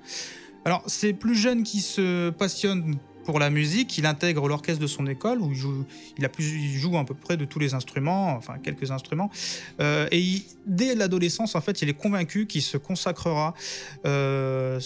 Alors 0.66 0.82
c'est 0.88 1.14
plus 1.14 1.36
jeune 1.36 1.62
qui 1.62 1.82
se 1.82 2.32
passionne 2.32 2.98
pour 3.26 3.40
la 3.40 3.50
musique, 3.50 3.98
il 3.98 4.06
intègre 4.06 4.48
l'orchestre 4.48 4.82
de 4.82 4.88
son 4.88 5.08
école 5.08 5.42
où 5.42 5.52
il 5.52 5.58
joue, 5.58 5.86
il 6.18 6.24
a 6.24 6.30
plus, 6.30 6.46
il 6.46 6.78
joue 6.78 6.98
à 6.98 7.04
peu 7.04 7.16
près 7.16 7.36
de 7.36 7.44
tous 7.44 7.60
les 7.60 7.74
instruments, 7.74 8.36
enfin 8.36 8.58
quelques 8.60 8.92
instruments. 8.92 9.30
Euh, 9.82 10.08
et 10.12 10.44
dès 10.66 10.96
l'adolescence, 10.96 11.56
en 11.56 11.62
fait, 11.62 11.82
il 11.82 11.90
est 11.90 11.94
convaincu 11.94 12.46
qu'il 12.46 12.62
se 12.62 12.78
consacrera 12.78 13.54
euh, 14.06 14.80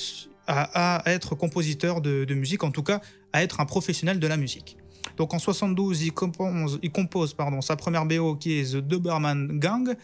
à, 0.48 1.03
être 1.05 1.36
compositeur 1.36 2.01
de, 2.01 2.34
musique, 2.34 2.63
en 2.63 2.72
tout 2.72 2.84
cas 2.84 3.01
à 3.34 3.43
être 3.43 3.60
un 3.60 3.65
professionnel 3.65 4.19
de 4.19 4.27
la 4.27 4.38
musique. 4.38 4.77
Donc 5.17 5.34
en 5.34 5.39
72, 5.39 6.01
il 6.01 6.13
compose, 6.13 7.34
pardon, 7.34 7.62
sa 7.62 7.75
première 7.75 8.05
BO 8.05 8.36
qui 8.36 8.60
est 8.60 8.74
The 8.74 8.77
Doberman 8.77 9.60
Gang. 9.60 9.96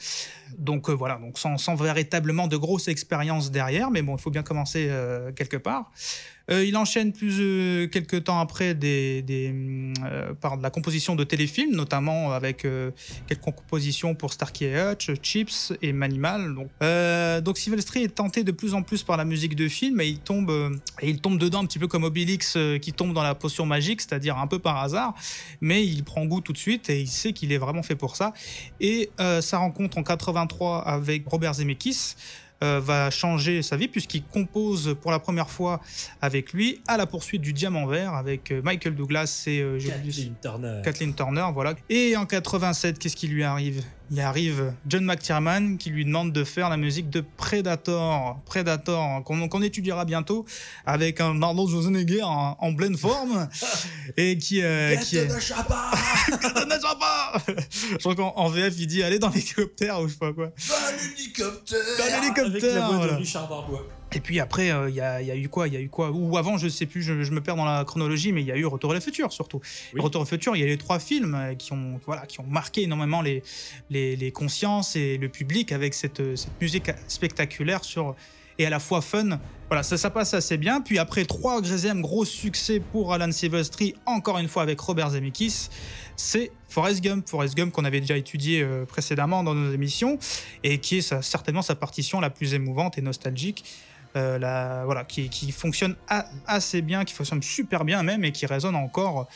Donc 0.57 0.89
euh, 0.89 0.93
voilà, 0.93 1.15
donc 1.15 1.39
sans, 1.39 1.57
sans 1.57 1.75
véritablement 1.75 2.47
de 2.47 2.57
grosses 2.57 2.89
expériences 2.89 3.49
derrière, 3.49 3.89
mais 3.91 4.01
bon, 4.01 4.17
il 4.17 4.21
faut 4.21 4.29
bien 4.29 4.43
commencer 4.43 4.91
quelque 5.35 5.57
part. 5.57 5.91
Euh, 6.51 6.63
il 6.63 6.77
enchaîne 6.77 7.11
plus 7.11 7.37
euh, 7.39 7.87
quelques 7.87 8.25
temps 8.25 8.39
après 8.39 8.75
des, 8.75 9.21
des, 9.21 9.53
euh, 10.03 10.33
par 10.33 10.57
de 10.57 10.63
la 10.63 10.69
composition 10.69 11.15
de 11.15 11.23
téléfilms, 11.23 11.75
notamment 11.75 12.31
avec 12.31 12.67
quelques 13.27 13.41
compositions 13.41 14.15
pour 14.15 14.33
Starkey 14.33 14.65
et 14.65 14.91
Hutch, 14.91 15.11
Chips 15.21 15.73
et 15.81 15.93
Manimal. 15.93 16.55
Donc, 16.55 16.69
donc 17.43 17.57
Silvestri 17.57 18.03
est 18.03 18.15
tenté 18.15 18.43
de 18.43 18.51
plus 18.51 18.73
en 18.73 18.83
plus 18.83 19.03
par 19.03 19.17
la 19.17 19.25
musique 19.25 19.55
de 19.55 19.67
film 19.67 20.01
et 20.01 20.07
il 20.07 20.19
tombe, 20.19 20.51
et 21.01 21.09
il 21.09 21.19
tombe 21.19 21.37
dedans 21.37 21.61
un 21.61 21.65
petit 21.65 21.79
peu 21.79 21.87
comme 21.87 22.03
Obélix 22.03 22.57
qui 22.81 22.93
tombe 22.93 23.13
dans 23.13 23.23
la 23.23 23.35
potion 23.35 23.65
magique, 23.65 24.01
c'est-à-dire 24.01 24.37
un 24.37 24.47
peu 24.47 24.59
par 24.59 24.77
hasard, 24.77 25.13
mais 25.61 25.85
il 25.85 26.03
prend 26.03 26.25
goût 26.25 26.41
tout 26.41 26.53
de 26.53 26.57
suite 26.57 26.89
et 26.89 27.01
il 27.01 27.07
sait 27.07 27.33
qu'il 27.33 27.51
est 27.51 27.57
vraiment 27.57 27.83
fait 27.83 27.95
pour 27.95 28.15
ça. 28.15 28.33
Et 28.79 29.09
euh, 29.19 29.41
sa 29.41 29.57
rencontre 29.57 29.97
en 29.97 30.03
83 30.03 30.87
avec 30.87 31.27
Robert 31.27 31.55
Zemeckis 31.55 32.15
euh, 32.65 32.79
va 32.79 33.11
changer 33.11 33.61
sa 33.61 33.77
vie 33.77 33.87
puisqu'il 33.87 34.23
compose 34.23 34.95
pour 35.01 35.11
la 35.11 35.19
première 35.19 35.49
fois 35.49 35.81
avec 36.21 36.53
lui 36.53 36.81
à 36.87 36.97
la 36.97 37.05
poursuite 37.05 37.41
du 37.41 37.53
diamant 37.53 37.85
vert 37.85 38.13
avec 38.13 38.51
euh, 38.51 38.61
Michael 38.63 38.95
Douglas 38.95 39.43
et 39.47 39.61
euh, 39.61 39.79
Kathleen 39.79 40.35
Turner. 40.41 40.81
Kathleen 40.83 41.13
Turner, 41.13 41.45
voilà. 41.53 41.75
Et 41.89 42.17
en 42.17 42.25
87, 42.25 42.97
qu'est-ce 42.97 43.15
qui 43.15 43.27
lui 43.27 43.43
arrive? 43.43 43.83
Il 44.11 44.19
arrive 44.21 44.73
John 44.87 45.03
McTiernan 45.03 45.77
qui 45.77 45.89
lui 45.89 46.05
demande 46.05 46.31
de 46.31 46.43
faire 46.43 46.69
la 46.69 46.77
musique 46.77 47.09
de 47.09 47.23
Predator, 47.37 48.39
Predator 48.45 49.23
qu'on 49.23 49.61
étudiera 49.61 50.05
bientôt 50.05 50.45
avec 50.85 51.21
un 51.21 51.41
Arnold 51.41 51.69
Schwarzenegger 51.69 52.21
en, 52.23 52.55
en 52.59 52.75
pleine 52.75 52.97
forme 52.97 53.49
et 54.17 54.37
qui, 54.37 54.61
euh, 54.61 54.95
qui 54.97 55.17
est 55.17 55.27
Je 57.95 57.97
crois 57.99 58.15
qu'en 58.15 58.33
en 58.35 58.49
VF 58.49 58.75
il 58.77 58.87
dit 58.87 59.01
allez 59.03 59.19
dans 59.19 59.29
l'hélicoptère 59.29 59.99
ou 60.01 60.07
je 60.07 60.13
sais 60.13 60.19
pas 60.19 60.33
quoi. 60.33 60.47
Dans 60.47 60.75
l'hélicoptère 60.97 61.79
Dans 61.97 62.21
l'hélicoptère, 62.21 62.45
Avec 62.45 62.63
la 62.63 62.87
voix 62.87 62.97
voilà. 62.97 63.13
de 63.13 63.17
Richard 63.17 63.47
Darbois. 63.47 63.87
Et 64.11 64.21
puis 64.21 64.39
après, 64.39 64.71
euh, 64.71 64.89
il 64.89 64.95
y, 64.95 65.01
a, 65.01 65.21
il 65.21 65.27
y 65.27 65.31
a 65.31 65.35
eu 65.35 65.49
quoi? 65.49 65.67
Il 65.67 65.73
y 65.73 65.77
a 65.77 65.81
eu 65.81 65.89
quoi? 65.89 66.11
Ou 66.11 66.37
avant, 66.37 66.57
je 66.57 66.69
sais 66.69 66.85
plus, 66.85 67.01
je, 67.01 67.23
je 67.23 67.31
me 67.31 67.41
perds 67.41 67.57
dans 67.57 67.65
la 67.65 67.83
chronologie, 67.83 68.31
mais 68.31 68.41
il 68.41 68.47
y 68.47 68.51
a 68.51 68.55
eu 68.55 68.65
Retour 68.65 68.91
à 68.91 68.93
le 68.93 68.99
futur 69.01 69.33
surtout. 69.33 69.59
Oui. 69.93 69.99
Retour 69.99 70.21
au 70.21 70.25
futur, 70.25 70.55
il 70.55 70.59
y 70.59 70.63
a 70.63 70.67
les 70.67 70.77
trois 70.77 70.99
films 70.99 71.35
euh, 71.35 71.55
qui 71.55 71.73
ont, 71.73 71.99
voilà, 72.05 72.25
qui 72.25 72.39
ont 72.39 72.45
marqué 72.47 72.83
énormément 72.83 73.21
les, 73.21 73.43
les, 73.89 74.15
les 74.15 74.31
consciences 74.31 74.95
et 74.95 75.17
le 75.17 75.27
public 75.27 75.71
avec 75.71 75.93
cette, 75.93 76.21
euh, 76.21 76.35
cette 76.35 76.61
musique 76.61 76.91
spectaculaire 77.07 77.83
sur 77.83 78.15
et 78.57 78.65
à 78.65 78.69
la 78.69 78.79
fois 78.79 79.01
fun. 79.01 79.37
Voilà, 79.67 79.83
ça, 79.83 79.97
ça 79.97 80.09
passe 80.09 80.33
assez 80.33 80.55
bien. 80.55 80.79
Puis 80.79 80.97
après, 80.97 81.25
trois 81.25 81.59
deuxième 81.61 82.01
gros 82.01 82.23
succès 82.23 82.79
pour 82.79 83.11
Alan 83.11 83.31
Silvestri, 83.33 83.95
encore 84.05 84.37
une 84.37 84.47
fois 84.47 84.63
avec 84.63 84.79
Robert 84.79 85.09
Zemeckis, 85.09 85.67
c'est 86.15 86.51
Forrest 86.69 87.01
Gump. 87.03 87.27
Forrest 87.27 87.53
Gump 87.55 87.73
qu'on 87.73 87.83
avait 87.83 87.99
déjà 87.99 88.15
étudié 88.15 88.61
euh, 88.61 88.85
précédemment 88.85 89.43
dans 89.43 89.53
nos 89.55 89.73
émissions 89.73 90.17
et 90.63 90.77
qui 90.77 90.99
est 90.99 91.01
sa- 91.01 91.21
certainement 91.21 91.63
sa 91.63 91.75
partition 91.75 92.21
la 92.21 92.29
plus 92.29 92.53
émouvante 92.53 92.97
et 92.97 93.01
nostalgique. 93.01 93.65
Euh, 94.15 94.81
voilà, 94.85 95.03
qui, 95.03 95.51
fonctionne 95.51 95.95
assez 96.47 96.81
bien, 96.81 97.03
qui 97.03 97.13
fonctionne 97.13 97.43
super 97.43 97.83
bien 97.83 98.01
même 98.01 98.23
et 98.23 98.31
qui 98.31 98.45
résonne 98.45 98.75
encore 98.75 99.27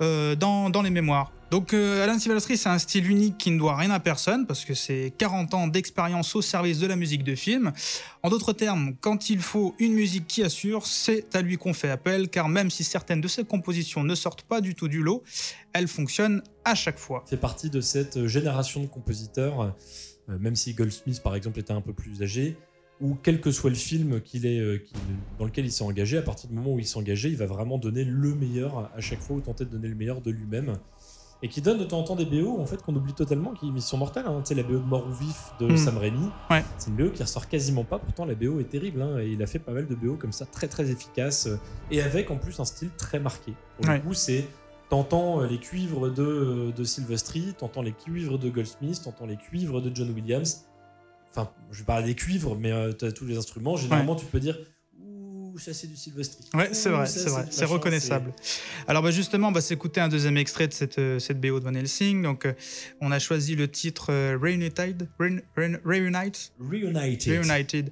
euh, 0.00 0.34
dans, 0.34 0.82
les 0.82 0.90
mémoires. 0.90 1.30
Donc 1.52 1.72
euh, 1.72 2.02
Alan 2.02 2.18
Silvestri, 2.18 2.56
c'est 2.56 2.68
un 2.68 2.78
style 2.78 3.08
unique 3.08 3.38
qui 3.38 3.52
ne 3.52 3.58
doit 3.58 3.76
rien 3.76 3.90
à 3.90 4.00
personne 4.00 4.44
parce 4.44 4.64
que 4.64 4.74
c'est 4.74 5.12
40 5.18 5.54
ans 5.54 5.66
d'expérience 5.68 6.34
au 6.34 6.42
service 6.42 6.80
de 6.80 6.88
la 6.88 6.96
musique 6.96 7.22
de 7.22 7.36
film. 7.36 7.72
En 8.24 8.30
d'autres 8.30 8.52
termes, 8.52 8.96
quand 9.00 9.30
il 9.30 9.38
faut 9.38 9.76
une 9.78 9.92
musique 9.92 10.26
qui 10.26 10.42
assure, 10.42 10.84
c'est 10.84 11.36
à 11.36 11.40
lui 11.40 11.56
qu'on 11.56 11.74
fait 11.74 11.90
appel 11.90 12.28
car 12.28 12.48
même 12.48 12.70
si 12.70 12.82
certaines 12.82 13.20
de 13.20 13.28
ses 13.28 13.44
compositions 13.44 14.02
ne 14.02 14.16
sortent 14.16 14.42
pas 14.42 14.60
du 14.60 14.74
tout 14.74 14.88
du 14.88 15.00
lot, 15.00 15.22
elles 15.72 15.88
fonctionnent 15.88 16.42
à 16.64 16.74
chaque 16.74 16.98
fois. 16.98 17.22
fait 17.28 17.36
partie 17.36 17.70
de 17.70 17.80
cette 17.80 18.26
génération 18.26 18.80
de 18.80 18.86
compositeurs, 18.86 19.76
même 20.26 20.56
si 20.56 20.74
Goldsmith 20.74 21.22
par 21.22 21.36
exemple 21.36 21.60
était 21.60 21.72
un 21.72 21.82
peu 21.82 21.92
plus 21.92 22.20
âgé, 22.20 22.56
où 23.04 23.16
quel 23.22 23.40
que 23.40 23.50
soit 23.50 23.70
le 23.70 23.76
film 23.76 24.20
qu'il 24.22 24.46
est, 24.46 24.58
euh, 24.60 24.82
dans 25.38 25.44
lequel 25.44 25.64
il 25.66 25.70
s'est 25.72 25.84
engagé, 25.84 26.16
à 26.18 26.22
partir 26.22 26.48
du 26.48 26.56
moment 26.56 26.72
où 26.72 26.78
il 26.78 26.86
s'est 26.86 26.96
engagé, 26.98 27.28
il 27.28 27.36
va 27.36 27.46
vraiment 27.46 27.76
donner 27.78 28.02
le 28.04 28.34
meilleur 28.34 28.90
à 28.96 29.00
chaque 29.00 29.20
fois 29.20 29.36
ou 29.36 29.40
tenter 29.40 29.64
de 29.64 29.70
donner 29.70 29.88
le 29.88 29.94
meilleur 29.94 30.20
de 30.20 30.30
lui-même. 30.30 30.74
Et 31.42 31.48
qui 31.48 31.60
donne 31.60 31.78
de 31.78 31.84
temps 31.84 31.98
en 31.98 32.04
temps 32.04 32.16
des 32.16 32.24
BO 32.24 32.58
en 32.58 32.64
fait 32.64 32.80
qu'on 32.82 32.94
oublie 32.96 33.12
totalement, 33.12 33.52
qui 33.52 33.70
sont 33.82 33.98
mortels. 33.98 34.24
Hein. 34.26 34.40
Tu 34.42 34.48
sais, 34.48 34.54
la 34.54 34.62
BO 34.62 34.78
de 34.78 34.84
Mort 34.84 35.06
ou 35.06 35.12
Vif 35.12 35.52
de 35.60 35.66
Mm. 35.72 35.76
Sam 35.76 35.98
Raimi, 35.98 36.28
Ouais. 36.50 36.64
c'est 36.78 36.88
une 36.88 36.96
BO 36.96 37.10
qui 37.10 37.22
ressort 37.22 37.48
quasiment 37.48 37.84
pas. 37.84 37.98
Pourtant, 37.98 38.24
la 38.24 38.34
BO 38.34 38.60
est 38.60 38.70
terrible. 38.70 39.02
hein, 39.02 39.18
et 39.18 39.28
il 39.28 39.42
a 39.42 39.46
fait 39.46 39.58
pas 39.58 39.72
mal 39.72 39.86
de 39.86 39.94
BO 39.94 40.14
comme 40.14 40.32
ça, 40.32 40.46
très 40.46 40.68
très 40.68 40.90
efficaces. 40.90 41.46
euh, 41.48 41.58
et 41.90 42.00
avec 42.00 42.30
en 42.30 42.38
plus 42.38 42.58
un 42.60 42.64
style 42.64 42.88
très 42.96 43.20
marqué. 43.20 43.52
Pour 43.76 43.90
Ouais. 43.90 43.98
le 43.98 44.02
coup, 44.02 44.14
c'est 44.14 44.46
T'entends 44.90 45.40
euh, 45.42 45.46
les 45.46 45.58
cuivres 45.58 46.10
de, 46.10 46.70
de 46.76 46.84
Silvestri, 46.84 47.54
t'entends 47.58 47.80
les 47.82 47.92
cuivres 47.92 48.38
de 48.38 48.48
Goldsmith, 48.50 49.00
t'entends 49.02 49.26
les 49.26 49.36
cuivres 49.36 49.80
de 49.80 49.90
John 49.94 50.10
Williams. 50.14 50.66
Enfin, 51.36 51.50
je 51.72 51.78
vais 51.80 51.84
parler 51.84 52.06
des 52.06 52.14
cuivres, 52.14 52.56
mais 52.56 52.70
euh, 52.72 52.92
tous 52.92 53.26
les 53.26 53.36
instruments. 53.36 53.76
Généralement, 53.76 54.14
tu 54.14 54.24
peux 54.26 54.38
dire 54.40 54.56
Ouh, 55.00 55.58
ça 55.58 55.74
c'est 55.74 55.86
du 55.88 55.96
Silvestri. 55.96 56.44
Ouais, 56.54 56.70
c'est 56.72 56.90
vrai, 56.90 57.06
c'est 57.06 57.28
vrai, 57.28 57.46
c'est 57.50 57.64
reconnaissable. 57.64 58.32
Alors 58.88 59.02
bah 59.02 59.10
justement, 59.10 59.48
on 59.48 59.52
va 59.52 59.60
s'écouter 59.60 60.00
un 60.00 60.08
deuxième 60.08 60.36
extrait 60.36 60.68
de 60.68 60.72
cette, 60.72 60.98
euh, 60.98 61.18
cette 61.18 61.40
BO 61.40 61.58
de 61.60 61.64
Van 61.64 61.74
Helsing. 61.74 62.22
Donc, 62.22 62.46
euh, 62.46 62.52
on 63.00 63.10
a 63.12 63.18
choisi 63.18 63.54
le 63.56 63.68
titre 63.68 64.12
euh, 64.12 64.38
Reunited, 64.40 65.08
Reun- 65.18 65.40
Reun- 65.56 65.80
Reunite, 65.84 66.52
c'est 66.58 66.64
Reunited. 66.64 67.44
Reunited, 67.44 67.90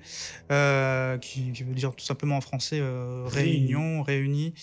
euh, 0.52 1.18
qui, 1.18 1.52
qui 1.52 1.62
veut 1.64 1.74
dire 1.74 1.94
tout 1.94 2.04
simplement 2.04 2.36
en 2.36 2.40
français 2.40 2.80
Réuni. 2.80 3.28
réunion, 3.28 4.02
réunis. 4.02 4.54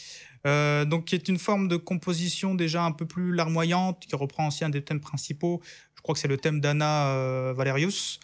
Euh, 0.47 0.85
donc, 0.85 1.03
qui 1.05 1.15
est 1.15 1.27
une 1.27 1.37
forme 1.39 1.67
de 1.67 1.75
composition 1.75 2.55
déjà 2.55 2.83
un 2.83 2.93
peu 2.93 3.05
plus 3.05 3.33
larmoyante, 3.33 4.05
qui 4.07 4.15
reprend 4.15 4.47
aussi 4.47 4.63
un 4.63 4.69
des 4.69 4.81
thèmes 4.81 5.01
principaux. 5.01 5.61
Je 5.95 6.01
crois 6.01 6.15
que 6.15 6.19
c'est 6.21 6.29
le 6.29 6.37
thème 6.37 6.61
d'Anna 6.61 7.51
Valerius, 7.53 8.21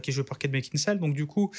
qui 0.00 0.10
est 0.10 0.14
joué 0.14 0.24
par 0.24 0.38
Kate 0.38 0.50
Beckinsale. 0.50 0.98
Donc, 0.98 1.14
du 1.14 1.26
coup, 1.26 1.50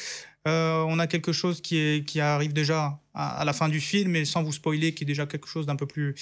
euh, 0.47 0.83
on 0.87 0.99
a 0.99 1.07
quelque 1.07 1.31
chose 1.31 1.61
qui, 1.61 1.77
est, 1.77 2.05
qui 2.05 2.19
arrive 2.19 2.53
déjà 2.53 2.99
à, 3.13 3.39
à 3.41 3.45
la 3.45 3.53
fin 3.53 3.69
du 3.69 3.79
film, 3.79 4.15
et 4.15 4.25
sans 4.25 4.43
vous 4.43 4.51
spoiler, 4.53 4.93
qui 4.93 5.03
est 5.03 5.07
déjà 5.07 5.25
quelque 5.25 5.47
chose 5.47 5.65
d'un 5.65 5.75
peu 5.75 5.85
plus. 5.85 6.15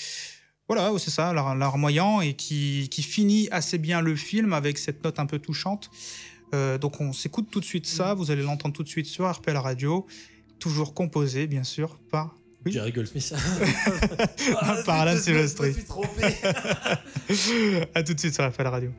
Voilà, 0.70 0.92
c'est 0.98 1.10
ça, 1.12 1.34
lar- 1.34 1.56
larmoyant, 1.56 2.22
et 2.22 2.34
qui, 2.36 2.88
qui 2.90 3.04
finit 3.04 3.50
assez 3.52 3.78
bien 3.78 4.02
le 4.02 4.16
film 4.16 4.54
avec 4.54 4.78
cette 4.78 5.04
note 5.04 5.20
un 5.20 5.26
peu 5.26 5.40
touchante. 5.40 5.90
Euh, 6.54 6.78
donc 6.78 7.02
on 7.02 7.14
s'écoute 7.14 7.48
tout 7.52 7.60
de 7.60 7.66
suite 7.66 7.88
ça, 7.88 8.14
vous 8.14 8.30
allez 8.30 8.44
l'entendre 8.44 8.76
tout 8.76 8.84
de 8.84 8.88
suite 8.88 9.08
sur 9.08 9.30
RPL 9.30 9.58
Radio, 9.58 10.06
toujours 10.60 10.94
composé 10.94 11.48
bien 11.48 11.64
sûr 11.64 11.98
par 12.12 12.36
Oui. 12.64 12.72
Jerry 12.72 12.92
Goldsmith. 12.92 13.34
Par 14.86 15.02
Alan 15.02 15.18
Silvestri. 15.20 15.66
Je 15.66 15.70
me 15.72 15.74
suis 15.80 15.84
trompé. 15.86 16.24
à 17.96 18.04
tout 18.04 18.14
de 18.14 18.20
suite 18.20 18.36
sur 18.36 18.48
RPL 18.48 18.68
Radio. 18.68 18.92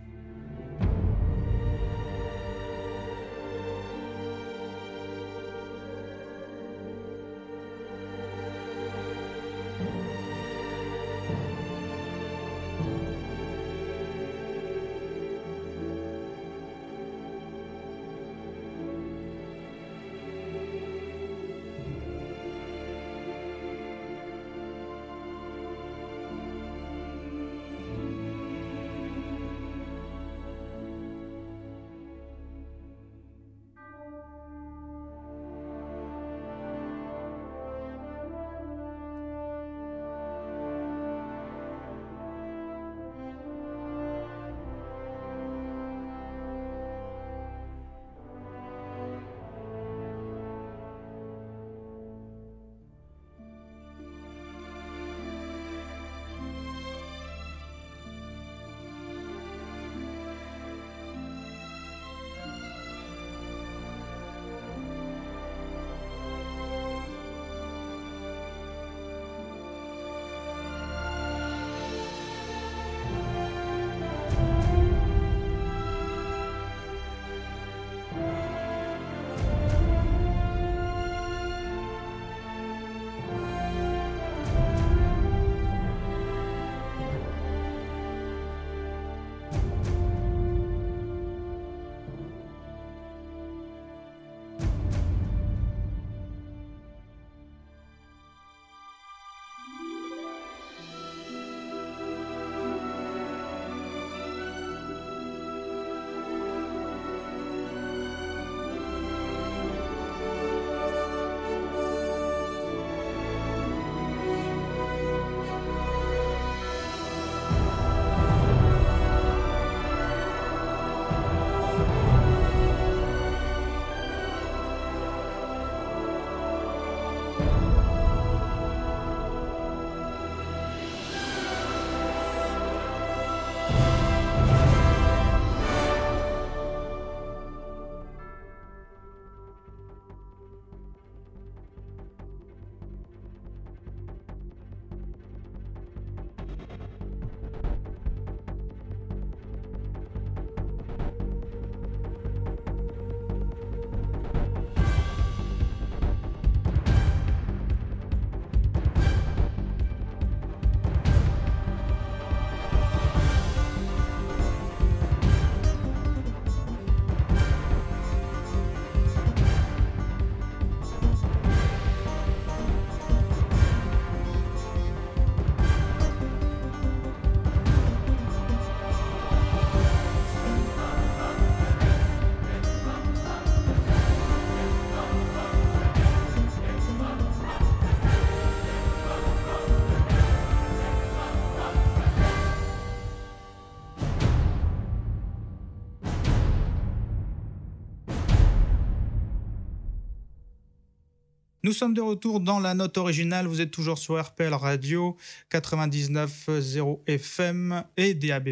Nous 201.64 201.72
sommes 201.72 201.94
de 201.94 202.02
retour 202.02 202.40
dans 202.40 202.60
la 202.60 202.74
note 202.74 202.98
originale. 202.98 203.46
Vous 203.46 203.62
êtes 203.62 203.70
toujours 203.70 203.96
sur 203.96 204.22
RPL 204.22 204.52
Radio 204.52 205.16
99.0 205.50 207.00
FM 207.06 207.84
et 207.96 208.12
DAB+. 208.12 208.50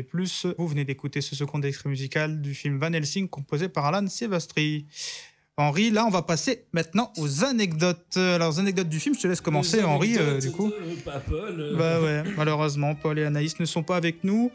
Vous 0.57 0.67
venez 0.67 0.87
d'écouter 0.87 1.21
ce 1.21 1.37
second 1.37 1.61
extrait 1.61 1.91
musical 1.91 2.41
du 2.41 2.55
film 2.55 2.79
Van 2.79 2.91
Helsing 2.91 3.29
composé 3.29 3.69
par 3.69 3.85
Alan 3.85 4.07
Silvestri. 4.09 4.87
Henri, 5.59 5.91
là, 5.91 6.07
on 6.07 6.11
va 6.11 6.23
passer 6.23 6.65
maintenant 6.73 7.13
aux 7.19 7.45
anecdotes. 7.45 8.17
Alors, 8.17 8.55
aux 8.55 8.59
anecdotes 8.61 8.89
du 8.89 8.99
film, 8.99 9.15
je 9.15 9.21
te 9.21 9.29
laisse 9.29 9.43
commencer, 9.43 9.83
Henri, 9.83 10.17
euh, 10.19 10.41
du 10.41 10.51
coup. 10.51 10.69
de 10.71 11.03
pas 11.03 11.21
Paul, 11.21 11.61
euh, 11.61 11.77
Bah 11.77 12.01
ouais, 12.01 12.23
malheureusement, 12.39 12.95
Paul 12.95 13.19
et 13.19 13.25
Anaïs 13.27 13.61
ne 13.61 13.67
sont 13.67 13.83
pas 13.83 13.97
avec 13.97 14.25
nous. 14.25 14.51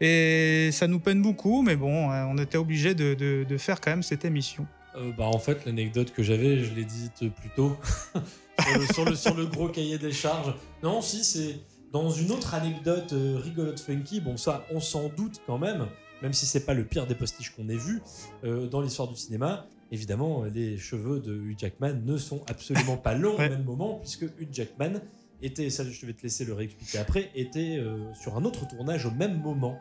Et 0.00 0.70
ça 0.72 0.86
nous 0.86 1.00
peine 1.00 1.20
beaucoup, 1.22 1.62
mais 1.62 1.74
bon, 1.74 2.12
euh, 2.12 2.24
on 2.28 2.38
était 2.38 2.58
obligé 2.58 2.94
de, 2.94 3.14
de- 3.14 3.44
de 3.48 3.56
faire 3.58 3.80
quand 3.80 3.90
même 3.90 4.04
cette 4.04 4.24
émission. 4.24 4.64
Euh, 4.96 5.12
bah, 5.16 5.24
en 5.26 5.38
fait, 5.38 5.64
l'anecdote 5.66 6.12
que 6.12 6.22
j'avais, 6.22 6.64
je 6.64 6.74
l'ai 6.74 6.84
dite 6.84 7.28
plus 7.34 7.50
tôt, 7.54 7.76
sur, 8.60 8.78
le, 8.78 8.86
sur, 8.86 9.04
le, 9.04 9.14
sur 9.14 9.34
le 9.34 9.46
gros 9.46 9.68
cahier 9.68 9.98
des 9.98 10.12
charges. 10.12 10.54
Non, 10.82 11.02
si, 11.02 11.24
c'est 11.24 11.60
dans 11.92 12.10
une 12.10 12.30
autre 12.32 12.54
anecdote 12.54 13.12
euh, 13.12 13.38
rigolote 13.42 13.80
funky. 13.80 14.20
Bon, 14.20 14.36
ça, 14.36 14.64
on 14.72 14.80
s'en 14.80 15.08
doute 15.08 15.40
quand 15.46 15.58
même, 15.58 15.86
même 16.22 16.32
si 16.32 16.46
c'est 16.46 16.64
pas 16.64 16.74
le 16.74 16.84
pire 16.84 17.06
des 17.06 17.14
postiches 17.14 17.50
qu'on 17.50 17.68
ait 17.68 17.76
vu 17.76 18.02
euh, 18.44 18.66
dans 18.66 18.80
l'histoire 18.80 19.08
du 19.08 19.16
cinéma. 19.16 19.66
Évidemment, 19.92 20.44
les 20.44 20.78
cheveux 20.78 21.20
de 21.20 21.34
Hugh 21.34 21.56
Jackman 21.58 22.00
ne 22.04 22.16
sont 22.16 22.42
absolument 22.48 22.96
pas 22.96 23.14
longs 23.14 23.36
Ouais. 23.38 23.46
au 23.46 23.50
même 23.50 23.64
moment, 23.64 23.98
puisque 24.00 24.22
Hugh 24.22 24.48
Jackman 24.50 25.00
était, 25.42 25.70
ça 25.70 25.84
je 25.84 26.06
vais 26.06 26.12
te 26.14 26.22
laisser 26.22 26.44
le 26.44 26.54
réexpliquer 26.54 26.98
après, 26.98 27.30
était 27.34 27.76
euh, 27.78 28.12
sur 28.14 28.36
un 28.36 28.44
autre 28.44 28.66
tournage 28.66 29.06
au 29.06 29.10
même 29.12 29.40
moment. 29.40 29.78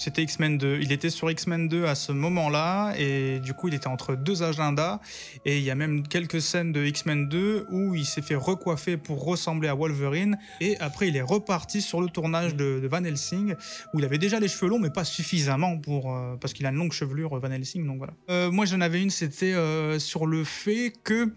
C'était 0.00 0.22
X-Men 0.22 0.56
2. 0.56 0.78
Il 0.80 0.92
était 0.92 1.10
sur 1.10 1.30
X-Men 1.30 1.68
2 1.68 1.84
à 1.84 1.94
ce 1.94 2.10
moment-là, 2.10 2.94
et 2.96 3.38
du 3.38 3.52
coup, 3.52 3.68
il 3.68 3.74
était 3.74 3.86
entre 3.86 4.14
deux 4.14 4.42
agendas. 4.42 4.98
Et 5.44 5.58
il 5.58 5.62
y 5.62 5.70
a 5.70 5.74
même 5.74 6.08
quelques 6.08 6.40
scènes 6.40 6.72
de 6.72 6.82
X-Men 6.86 7.28
2 7.28 7.66
où 7.70 7.94
il 7.94 8.06
s'est 8.06 8.22
fait 8.22 8.34
recoiffer 8.34 8.96
pour 8.96 9.22
ressembler 9.22 9.68
à 9.68 9.74
Wolverine. 9.74 10.38
Et 10.62 10.78
après, 10.80 11.08
il 11.08 11.16
est 11.18 11.22
reparti 11.22 11.82
sur 11.82 12.00
le 12.00 12.08
tournage 12.08 12.54
de, 12.54 12.88
Van 12.90 13.04
Helsing, 13.04 13.54
où 13.92 13.98
il 13.98 14.04
avait 14.06 14.16
déjà 14.16 14.40
les 14.40 14.48
cheveux 14.48 14.70
longs, 14.70 14.78
mais 14.78 14.88
pas 14.88 15.04
suffisamment 15.04 15.76
pour. 15.76 16.16
euh, 16.16 16.36
parce 16.40 16.54
qu'il 16.54 16.64
a 16.64 16.70
une 16.70 16.76
longue 16.76 16.92
chevelure, 16.92 17.38
Van 17.38 17.50
Helsing, 17.50 17.86
donc 17.86 17.98
voilà. 17.98 18.14
Euh, 18.30 18.50
moi, 18.50 18.64
j'en 18.64 18.80
avais 18.80 19.02
une, 19.02 19.10
c'était 19.10 19.52
euh, 19.52 19.98
sur 19.98 20.24
le 20.24 20.44
fait 20.44 20.94
que 21.04 21.30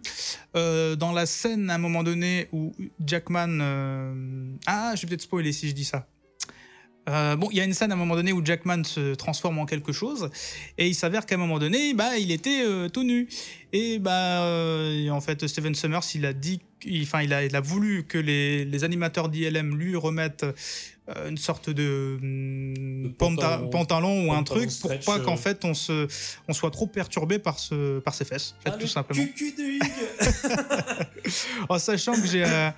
dans 0.95 1.11
la 1.11 1.25
scène, 1.25 1.69
à 1.69 1.75
un 1.75 1.79
moment 1.79 2.03
donné, 2.03 2.47
où 2.53 2.71
Jackman. 3.05 3.59
Ah, 4.65 4.93
je 4.95 5.01
vais 5.01 5.09
peut-être 5.09 5.21
spoiler 5.21 5.51
si 5.51 5.67
je 5.67 5.73
dis 5.73 5.83
ça. 5.83 6.07
Euh, 7.09 7.35
bon, 7.35 7.49
il 7.51 7.57
y 7.57 7.61
a 7.61 7.63
une 7.63 7.73
scène 7.73 7.91
à 7.91 7.95
un 7.95 7.97
moment 7.97 8.15
donné 8.15 8.31
où 8.31 8.43
Jackman 8.43 8.83
se 8.83 9.13
transforme 9.15 9.59
en 9.59 9.65
quelque 9.65 9.91
chose, 9.91 10.29
et 10.77 10.87
il 10.87 10.95
s'avère 10.95 11.25
qu'à 11.25 11.35
un 11.35 11.37
moment 11.37 11.59
donné, 11.59 11.93
bah, 11.93 12.17
il 12.17 12.31
était 12.31 12.63
euh, 12.65 12.89
tout 12.89 13.03
nu. 13.03 13.27
Et 13.73 13.97
bah, 13.99 14.43
euh, 14.43 15.09
en 15.09 15.19
fait, 15.19 15.47
Steven 15.47 15.73
Summers, 15.75 16.01
il 16.15 16.25
a 16.25 16.33
dit, 16.33 16.61
il- 16.85 17.03
enfin, 17.03 17.21
il 17.23 17.33
a, 17.33 17.43
il 17.43 17.55
a 17.55 17.61
voulu 17.61 18.03
que 18.03 18.17
les, 18.19 18.65
les 18.65 18.83
animateurs 18.83 19.29
d'ILM 19.29 19.75
lui 19.75 19.95
remettent 19.95 20.45
euh, 21.09 21.29
une 21.29 21.37
sorte 21.37 21.69
de, 21.69 22.17
panta- 23.17 23.57
pantalon- 23.57 23.69
pantalon 23.69 24.27
ou 24.29 24.33
un 24.33 24.43
truc 24.43 24.69
pour 24.79 24.97
pas 24.99 25.17
euh. 25.17 25.23
qu'en 25.23 25.35
fait 25.35 25.65
on 25.65 25.73
se, 25.73 26.07
on 26.47 26.53
soit 26.53 26.71
trop 26.71 26.87
perturbé 26.87 27.39
par 27.39 27.59
ce, 27.59 27.99
par 27.99 28.13
ses 28.13 28.23
fesses, 28.23 28.55
en 28.59 28.63
fait, 28.63 28.69
Ah, 28.69 28.77
tout 28.77 28.81
le 28.83 28.87
simplement. 28.87 29.21
cucu 29.25 29.51
de 29.51 29.63
Hugues 29.63 29.83
En 31.69 31.77
sachant 31.79 32.13
que 32.13 32.25
j'ai 32.27 32.45
euh, 32.45 32.69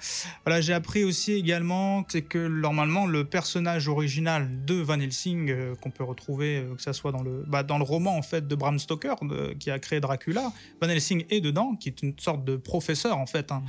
voilà, 0.46 0.60
j'ai 0.62 0.74
appris 0.74 1.04
aussi 1.04 1.34
également 1.34 2.04
c'est 2.08 2.22
que 2.24 2.48
normalement 2.48 3.06
le 3.06 3.26
personnage 3.26 3.88
original 3.88 4.50
de 4.66 4.76
Van 4.76 5.00
Helsing 5.00 5.54
qu'on 5.82 5.92
peut 5.92 6.04
retrouver 6.04 6.64
que 6.76 6.82
ça 6.82 6.94
soit 6.94 7.12
dans 7.12 7.22
le 7.24 7.44
bah, 7.48 7.62
dans 7.64 7.78
le 7.78 7.84
roman 7.84 8.18
en 8.18 8.22
fait 8.24 8.48
de 8.48 8.56
Bram 8.56 8.80
Stoker 8.80 9.16
de- 9.24 9.54
qui 9.60 9.70
a 9.72 9.78
créé 9.80 10.00
Dracula, 10.00 10.52
Van 10.86 10.92
Helsing 10.92 11.26
est 11.30 11.42
dedans 11.42 11.76
qui 11.76 11.90
est 11.90 12.02
une 12.04 12.14
sorte 12.20 12.46
de 12.46 12.56
professeur 12.58 13.18
en 13.18 13.26
fait 13.26 13.52
hein, 13.52 13.64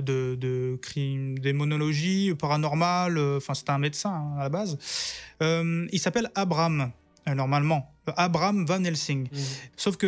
de 0.00 0.36
de 0.40 0.78
crime 0.80 1.38
démonologie 1.38 2.34
paranormale, 2.34 3.18
euh, 3.18 3.36
enfin 3.38 3.54
c'était 3.54 3.70
un 3.70 3.78
médecin 3.78 4.10
hein, 4.10 4.38
à 4.38 4.42
la 4.44 4.48
base. 4.48 4.78
Euh, 5.42 5.86
il 5.92 5.98
s'appelle 5.98 6.30
Abraham 6.34 6.90
euh, 7.28 7.34
normalement 7.34 7.88
Abraham 8.16 8.64
Van 8.66 8.82
Helsing. 8.82 9.28
Sauf 9.76 9.96
que 9.96 10.06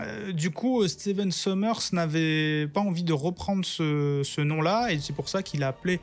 euh, 0.00 0.32
du 0.32 0.50
coup, 0.50 0.84
Steven 0.88 1.30
Sommers 1.30 1.92
n'avait 1.92 2.66
pas 2.66 2.80
envie 2.80 3.04
de 3.04 3.12
reprendre 3.12 3.64
ce, 3.64 4.22
ce 4.24 4.40
nom-là, 4.40 4.90
et 4.92 4.98
c'est 4.98 5.12
pour 5.12 5.28
ça 5.28 5.44
qu'il 5.44 5.62
a 5.62 5.68
appelé 5.68 6.00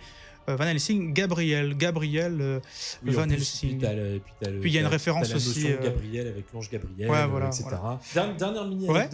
euh, 0.48 0.56
Van 0.56 0.64
Helsing 0.68 1.12
Gabriel. 1.14 1.76
Gabriel. 1.76 2.38
euh, 2.40 2.60
Oui, 3.06 3.12
Van 3.14 3.24
plus, 3.24 3.34
Helsing. 3.34 3.70
Puis, 3.72 3.80
t'as 3.80 3.94
le- 3.94 4.22
puis 4.24 4.34
t'as 4.40 4.50
le- 4.52 4.60
Puis 4.62 4.70
il 4.70 4.74
y 4.74 4.78
a 4.78 4.82
une 4.82 4.88
référence 4.88 5.34
aussi, 5.36 5.68
Gabriel 5.84 6.28
avec 6.30 6.46
l'ange 6.54 6.70
Gabriel, 6.70 7.10
Ouais, 7.12 7.28
voilà, 7.28 7.48
etc. 7.48 7.66
voilà. 7.70 8.00
Dernière, 8.14 8.38
dernière 8.38 8.66
mini 8.68 8.88
Ouais. 8.88 9.10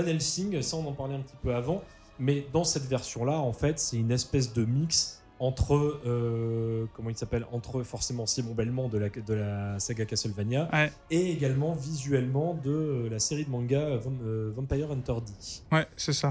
Van 0.00 0.06
Helsing, 0.06 0.60
ça 0.62 0.76
on 0.76 0.86
en 0.86 0.92
parlait 0.92 1.14
un 1.14 1.20
petit 1.20 1.36
peu 1.42 1.54
avant, 1.54 1.82
mais 2.18 2.46
dans 2.52 2.64
cette 2.64 2.86
version-là, 2.86 3.38
en 3.38 3.52
fait, 3.52 3.78
c'est 3.78 3.96
une 3.96 4.10
espèce 4.10 4.52
de 4.52 4.64
mix 4.64 5.14
entre 5.40 6.00
euh, 6.04 6.86
comment 6.94 7.10
il 7.10 7.16
s'appelle 7.16 7.46
entre 7.52 7.84
forcément 7.84 8.26
Simon 8.26 8.54
Belmont 8.54 8.88
de 8.88 8.98
la, 8.98 9.08
de 9.08 9.34
la 9.34 9.78
saga 9.78 10.04
Castlevania 10.04 10.68
Ouais. 10.72 10.90
et 11.12 11.30
également 11.30 11.74
visuellement 11.76 12.54
de 12.64 12.70
euh, 12.72 13.08
la 13.08 13.20
série 13.20 13.44
de 13.44 13.50
manga 13.50 13.78
euh, 13.78 14.00
Vam- 14.00 14.50
Vampire 14.50 14.90
Hunter 14.90 15.14
D. 15.24 15.32
Ouais, 15.70 15.86
c'est 15.96 16.12
ça. 16.12 16.30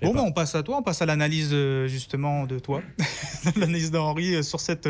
Bon, 0.00 0.14
bah, 0.14 0.22
on 0.24 0.30
passe 0.30 0.54
à 0.54 0.62
toi, 0.62 0.76
on 0.78 0.82
passe 0.84 1.02
à 1.02 1.06
l'analyse 1.06 1.50
euh, 1.52 1.88
justement 1.88 2.46
de 2.46 2.60
toi, 2.60 2.82
l'analyse 3.56 3.90
d'Henri 3.90 4.44
sur 4.44 4.60
cette, 4.60 4.88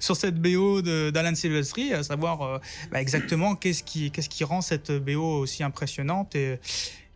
sur 0.00 0.14
cette 0.14 0.34
BO 0.38 0.82
d'Alan 0.82 1.34
Silvestri, 1.34 1.94
à 1.94 2.02
savoir 2.02 2.60
bah, 2.92 3.00
exactement 3.00 3.54
qu'est-ce 3.54 3.82
qui, 3.84 4.10
qu'est-ce 4.10 4.28
qui 4.28 4.44
rend 4.44 4.60
cette 4.60 4.92
BO 4.92 5.38
aussi 5.38 5.62
impressionnante 5.62 6.34
et, 6.34 6.60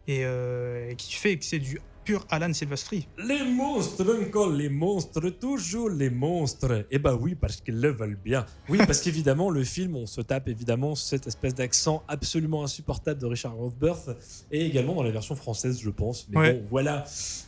et, 0.09 0.25
euh, 0.25 0.95
qui 0.95 1.15
fait 1.15 1.37
que 1.38 1.45
c'est 1.45 1.59
du 1.59 1.81
pur 2.05 2.27
Alan 2.31 2.53
Silvestri. 2.53 3.07
Les 3.17 3.45
monstres, 3.45 4.05
encore 4.27 4.51
les 4.51 4.69
monstres, 4.69 5.31
toujours 5.31 5.88
les 5.88 6.11
monstres. 6.11 6.85
Eh 6.91 6.99
bah 6.99 7.15
oui, 7.15 7.37
parce 7.37 7.61
qu'ils 7.61 7.81
le 7.81 7.93
veulent 7.93 8.19
bien. 8.25 8.45
Oui, 8.69 8.79
parce 8.79 9.01
qu'évidemment, 9.03 9.51
le 9.51 9.62
film, 9.62 9.95
on 9.95 10.07
se 10.07 10.21
tape 10.21 10.49
évidemment 10.49 10.97
cette 10.97 11.29
espèce 11.29 11.55
d'accent 11.55 12.03
absolument 12.09 12.65
insupportable 12.65 13.21
de 13.21 13.27
Richard 13.27 13.55
Rothberth, 13.55 14.11
et 14.51 14.67
également 14.67 14.95
dans 14.97 15.05
la 15.05 15.12
version 15.12 15.37
française, 15.37 15.79
je 15.81 15.91
pense. 15.91 16.27
Mais 16.31 16.38
Ouais. 16.38 16.55
bon, 16.55 16.62
voilà. 16.71 17.05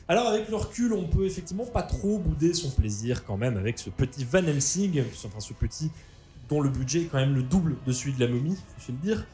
Alors, 0.06 0.28
avec 0.28 0.48
le 0.48 0.54
recul, 0.54 0.92
on 0.92 1.08
peut 1.08 1.26
effectivement 1.26 1.66
pas 1.66 1.82
trop 1.82 2.18
bouder 2.20 2.54
son 2.54 2.70
plaisir 2.70 3.24
quand 3.24 3.36
même 3.36 3.56
avec 3.56 3.76
ce 3.80 3.90
petit 3.90 4.24
Van 4.24 4.38
Helsing, 4.46 5.02
enfin 5.24 5.40
ce 5.40 5.52
petit 5.52 5.90
dont 6.48 6.60
le 6.60 6.68
budget 6.68 7.02
est 7.02 7.06
quand 7.06 7.18
même 7.18 7.34
le 7.34 7.42
double 7.42 7.76
de 7.86 7.92
celui 7.92 8.12
de 8.12 8.20
la 8.20 8.28
momie, 8.28 8.56
faut 8.78 8.92
le 8.92 8.98
dire. 8.98 9.26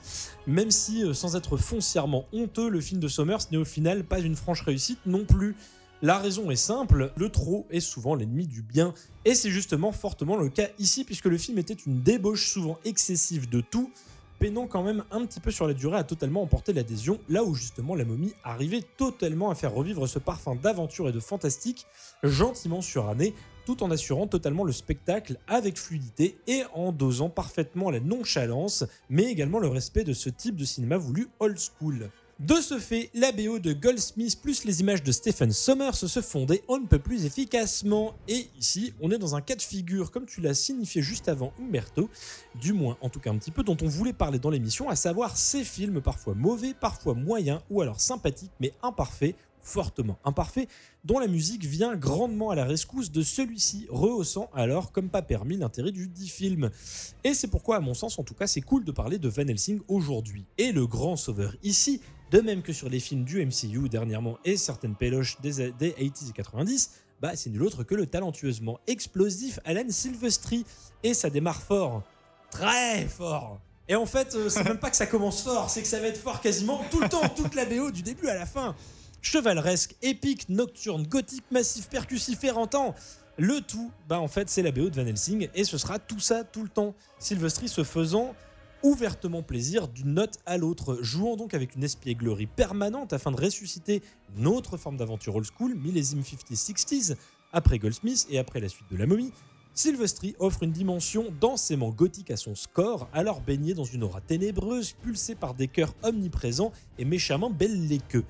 Même 0.46 0.70
si, 0.70 1.04
euh, 1.04 1.12
sans 1.12 1.36
être 1.36 1.56
foncièrement 1.56 2.26
honteux, 2.32 2.68
le 2.68 2.80
film 2.80 3.00
de 3.00 3.08
Sommers 3.08 3.38
n'est 3.50 3.58
au 3.58 3.64
final 3.64 4.04
pas 4.04 4.20
une 4.20 4.36
franche 4.36 4.62
réussite 4.62 5.00
non 5.06 5.24
plus. 5.24 5.56
La 6.02 6.18
raison 6.18 6.50
est 6.50 6.56
simple, 6.56 7.12
le 7.14 7.28
trop 7.28 7.66
est 7.70 7.80
souvent 7.80 8.14
l'ennemi 8.14 8.46
du 8.46 8.62
bien, 8.62 8.94
et 9.26 9.34
c'est 9.34 9.50
justement 9.50 9.92
fortement 9.92 10.36
le 10.36 10.48
cas 10.48 10.68
ici, 10.78 11.04
puisque 11.04 11.26
le 11.26 11.36
film 11.36 11.58
était 11.58 11.74
une 11.74 12.00
débauche 12.00 12.48
souvent 12.50 12.78
excessive 12.86 13.50
de 13.50 13.60
tout, 13.60 13.92
peinant 14.38 14.66
quand 14.66 14.82
même 14.82 15.04
un 15.10 15.26
petit 15.26 15.40
peu 15.40 15.50
sur 15.50 15.66
la 15.66 15.74
durée 15.74 15.98
à 15.98 16.04
totalement 16.04 16.40
emporter 16.40 16.72
l'adhésion, 16.72 17.20
là 17.28 17.44
où 17.44 17.54
justement 17.54 17.94
la 17.94 18.06
momie 18.06 18.32
arrivait 18.42 18.82
totalement 18.96 19.50
à 19.50 19.54
faire 19.54 19.74
revivre 19.74 20.08
ce 20.08 20.18
parfum 20.18 20.56
d'aventure 20.56 21.10
et 21.10 21.12
de 21.12 21.20
fantastique, 21.20 21.86
gentiment 22.22 22.80
suranné, 22.80 23.34
tout 23.70 23.84
en 23.84 23.90
assurant 23.92 24.26
totalement 24.26 24.64
le 24.64 24.72
spectacle 24.72 25.36
avec 25.46 25.78
fluidité 25.78 26.36
et 26.48 26.64
en 26.74 26.90
dosant 26.90 27.28
parfaitement 27.28 27.88
la 27.90 28.00
nonchalance, 28.00 28.84
mais 29.08 29.26
également 29.26 29.60
le 29.60 29.68
respect 29.68 30.02
de 30.02 30.12
ce 30.12 30.28
type 30.28 30.56
de 30.56 30.64
cinéma 30.64 30.96
voulu 30.96 31.28
old 31.38 31.56
school. 31.56 32.10
De 32.40 32.54
ce 32.54 32.80
fait, 32.80 33.10
la 33.14 33.30
BO 33.30 33.60
de 33.60 33.72
Goldsmith 33.72 34.40
plus 34.42 34.64
les 34.64 34.80
images 34.80 35.04
de 35.04 35.12
Stephen 35.12 35.52
Sommers 35.52 35.94
se 35.94 36.20
fondaient 36.20 36.64
on 36.66 36.78
ne 36.78 36.86
peut 36.86 36.98
plus 36.98 37.26
efficacement. 37.26 38.14
Et 38.26 38.48
ici, 38.58 38.92
on 39.00 39.12
est 39.12 39.18
dans 39.18 39.36
un 39.36 39.40
cas 39.40 39.54
de 39.54 39.62
figure, 39.62 40.10
comme 40.10 40.26
tu 40.26 40.40
l'as 40.40 40.54
signifié 40.54 41.00
juste 41.00 41.28
avant 41.28 41.52
Umberto, 41.60 42.08
du 42.60 42.72
moins 42.72 42.96
en 43.02 43.08
tout 43.08 43.20
cas 43.20 43.30
un 43.30 43.36
petit 43.36 43.52
peu 43.52 43.62
dont 43.62 43.76
on 43.82 43.86
voulait 43.88 44.12
parler 44.12 44.40
dans 44.40 44.50
l'émission, 44.50 44.88
à 44.88 44.96
savoir 44.96 45.36
ces 45.36 45.62
films 45.62 46.00
parfois 46.00 46.34
mauvais, 46.34 46.74
parfois 46.74 47.14
moyens, 47.14 47.60
ou 47.70 47.82
alors 47.82 48.00
sympathiques 48.00 48.50
mais 48.58 48.72
imparfaits, 48.82 49.36
fortement 49.62 50.18
imparfaits, 50.24 50.68
dont 51.04 51.18
la 51.18 51.26
musique 51.26 51.64
vient 51.64 51.96
grandement 51.96 52.50
à 52.50 52.54
la 52.54 52.64
rescousse 52.64 53.10
de 53.10 53.22
celui-ci, 53.22 53.86
rehaussant 53.90 54.50
alors 54.54 54.92
comme 54.92 55.08
pas 55.08 55.22
permis 55.22 55.56
l'intérêt 55.56 55.92
du 55.92 56.08
dit 56.08 56.28
film. 56.28 56.70
Et 57.24 57.34
c'est 57.34 57.48
pourquoi, 57.48 57.76
à 57.76 57.80
mon 57.80 57.94
sens, 57.94 58.18
en 58.18 58.24
tout 58.24 58.34
cas, 58.34 58.46
c'est 58.46 58.60
cool 58.60 58.84
de 58.84 58.92
parler 58.92 59.18
de 59.18 59.28
Van 59.28 59.46
Helsing 59.46 59.80
aujourd'hui. 59.88 60.44
Et 60.58 60.72
le 60.72 60.86
grand 60.86 61.16
sauveur 61.16 61.54
ici, 61.62 62.00
de 62.30 62.40
même 62.40 62.62
que 62.62 62.72
sur 62.72 62.88
les 62.88 63.00
films 63.00 63.24
du 63.24 63.44
MCU 63.44 63.88
dernièrement 63.88 64.38
et 64.44 64.56
certaines 64.56 64.94
péloches 64.94 65.40
des, 65.40 65.72
des 65.72 65.90
80s 65.90 66.30
et 66.30 66.32
90, 66.32 66.90
bah 67.20 67.32
c'est 67.34 67.50
nul 67.50 67.62
autre 67.62 67.82
que 67.82 67.94
le 67.94 68.06
talentueusement 68.06 68.80
explosif 68.86 69.58
Alan 69.64 69.88
Silvestri. 69.88 70.64
Et 71.02 71.14
ça 71.14 71.30
démarre 71.30 71.60
fort, 71.60 72.02
très 72.50 73.06
fort. 73.06 73.60
Et 73.88 73.96
en 73.96 74.06
fait, 74.06 74.36
euh, 74.36 74.48
c'est 74.48 74.62
même 74.62 74.78
pas 74.78 74.90
que 74.90 74.96
ça 74.96 75.06
commence 75.06 75.42
fort, 75.42 75.68
c'est 75.68 75.82
que 75.82 75.88
ça 75.88 75.98
va 75.98 76.06
être 76.06 76.20
fort 76.20 76.40
quasiment 76.40 76.80
tout 76.92 77.00
le 77.00 77.08
temps, 77.08 77.28
toute 77.36 77.54
la 77.56 77.64
BO 77.64 77.90
du 77.90 78.02
début 78.02 78.28
à 78.28 78.34
la 78.34 78.46
fin. 78.46 78.76
Chevaleresque, 79.22 79.96
épique, 80.02 80.48
nocturne, 80.48 81.06
gothique, 81.06 81.44
massif, 81.50 81.88
percussif, 81.88 82.42
éreintant. 82.44 82.94
Le 83.36 83.60
tout, 83.60 83.90
bah 84.08 84.20
en 84.20 84.28
fait, 84.28 84.48
c'est 84.48 84.62
la 84.62 84.72
BO 84.72 84.90
de 84.90 85.00
Van 85.00 85.06
Helsing 85.06 85.48
et 85.54 85.64
ce 85.64 85.78
sera 85.78 85.98
tout 85.98 86.20
ça 86.20 86.44
tout 86.44 86.62
le 86.62 86.68
temps. 86.68 86.94
Silvestri 87.18 87.68
se 87.68 87.84
faisant 87.84 88.34
ouvertement 88.82 89.42
plaisir 89.42 89.88
d'une 89.88 90.14
note 90.14 90.38
à 90.46 90.56
l'autre, 90.56 90.98
jouant 91.02 91.36
donc 91.36 91.54
avec 91.54 91.74
une 91.74 91.84
espièglerie 91.84 92.46
permanente 92.46 93.12
afin 93.12 93.30
de 93.30 93.40
ressusciter 93.40 94.02
une 94.36 94.46
autre 94.46 94.76
forme 94.76 94.96
d'aventure 94.96 95.36
old 95.36 95.46
school, 95.46 95.74
millésime 95.74 96.20
50s-60s, 96.20 97.16
après 97.52 97.78
Goldsmith 97.78 98.26
et 98.30 98.38
après 98.38 98.60
la 98.60 98.68
suite 98.68 98.90
de 98.90 98.96
la 98.96 99.06
momie. 99.06 99.32
Silvestri 99.72 100.34
offre 100.38 100.64
une 100.64 100.72
dimension 100.72 101.26
densément 101.40 101.90
gothique 101.90 102.30
à 102.30 102.36
son 102.36 102.54
score, 102.54 103.08
alors 103.12 103.40
baigné 103.40 103.72
dans 103.72 103.84
une 103.84 104.02
aura 104.02 104.20
ténébreuse, 104.20 104.92
pulsée 104.92 105.34
par 105.34 105.54
des 105.54 105.68
cœurs 105.68 105.94
omniprésents 106.02 106.72
et 106.98 107.04
méchamment 107.04 107.50
belliqueux. 107.50 108.24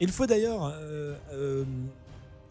Il 0.00 0.10
faut 0.10 0.26
d'ailleurs 0.26 0.64
euh, 0.74 1.14
euh, 1.32 1.64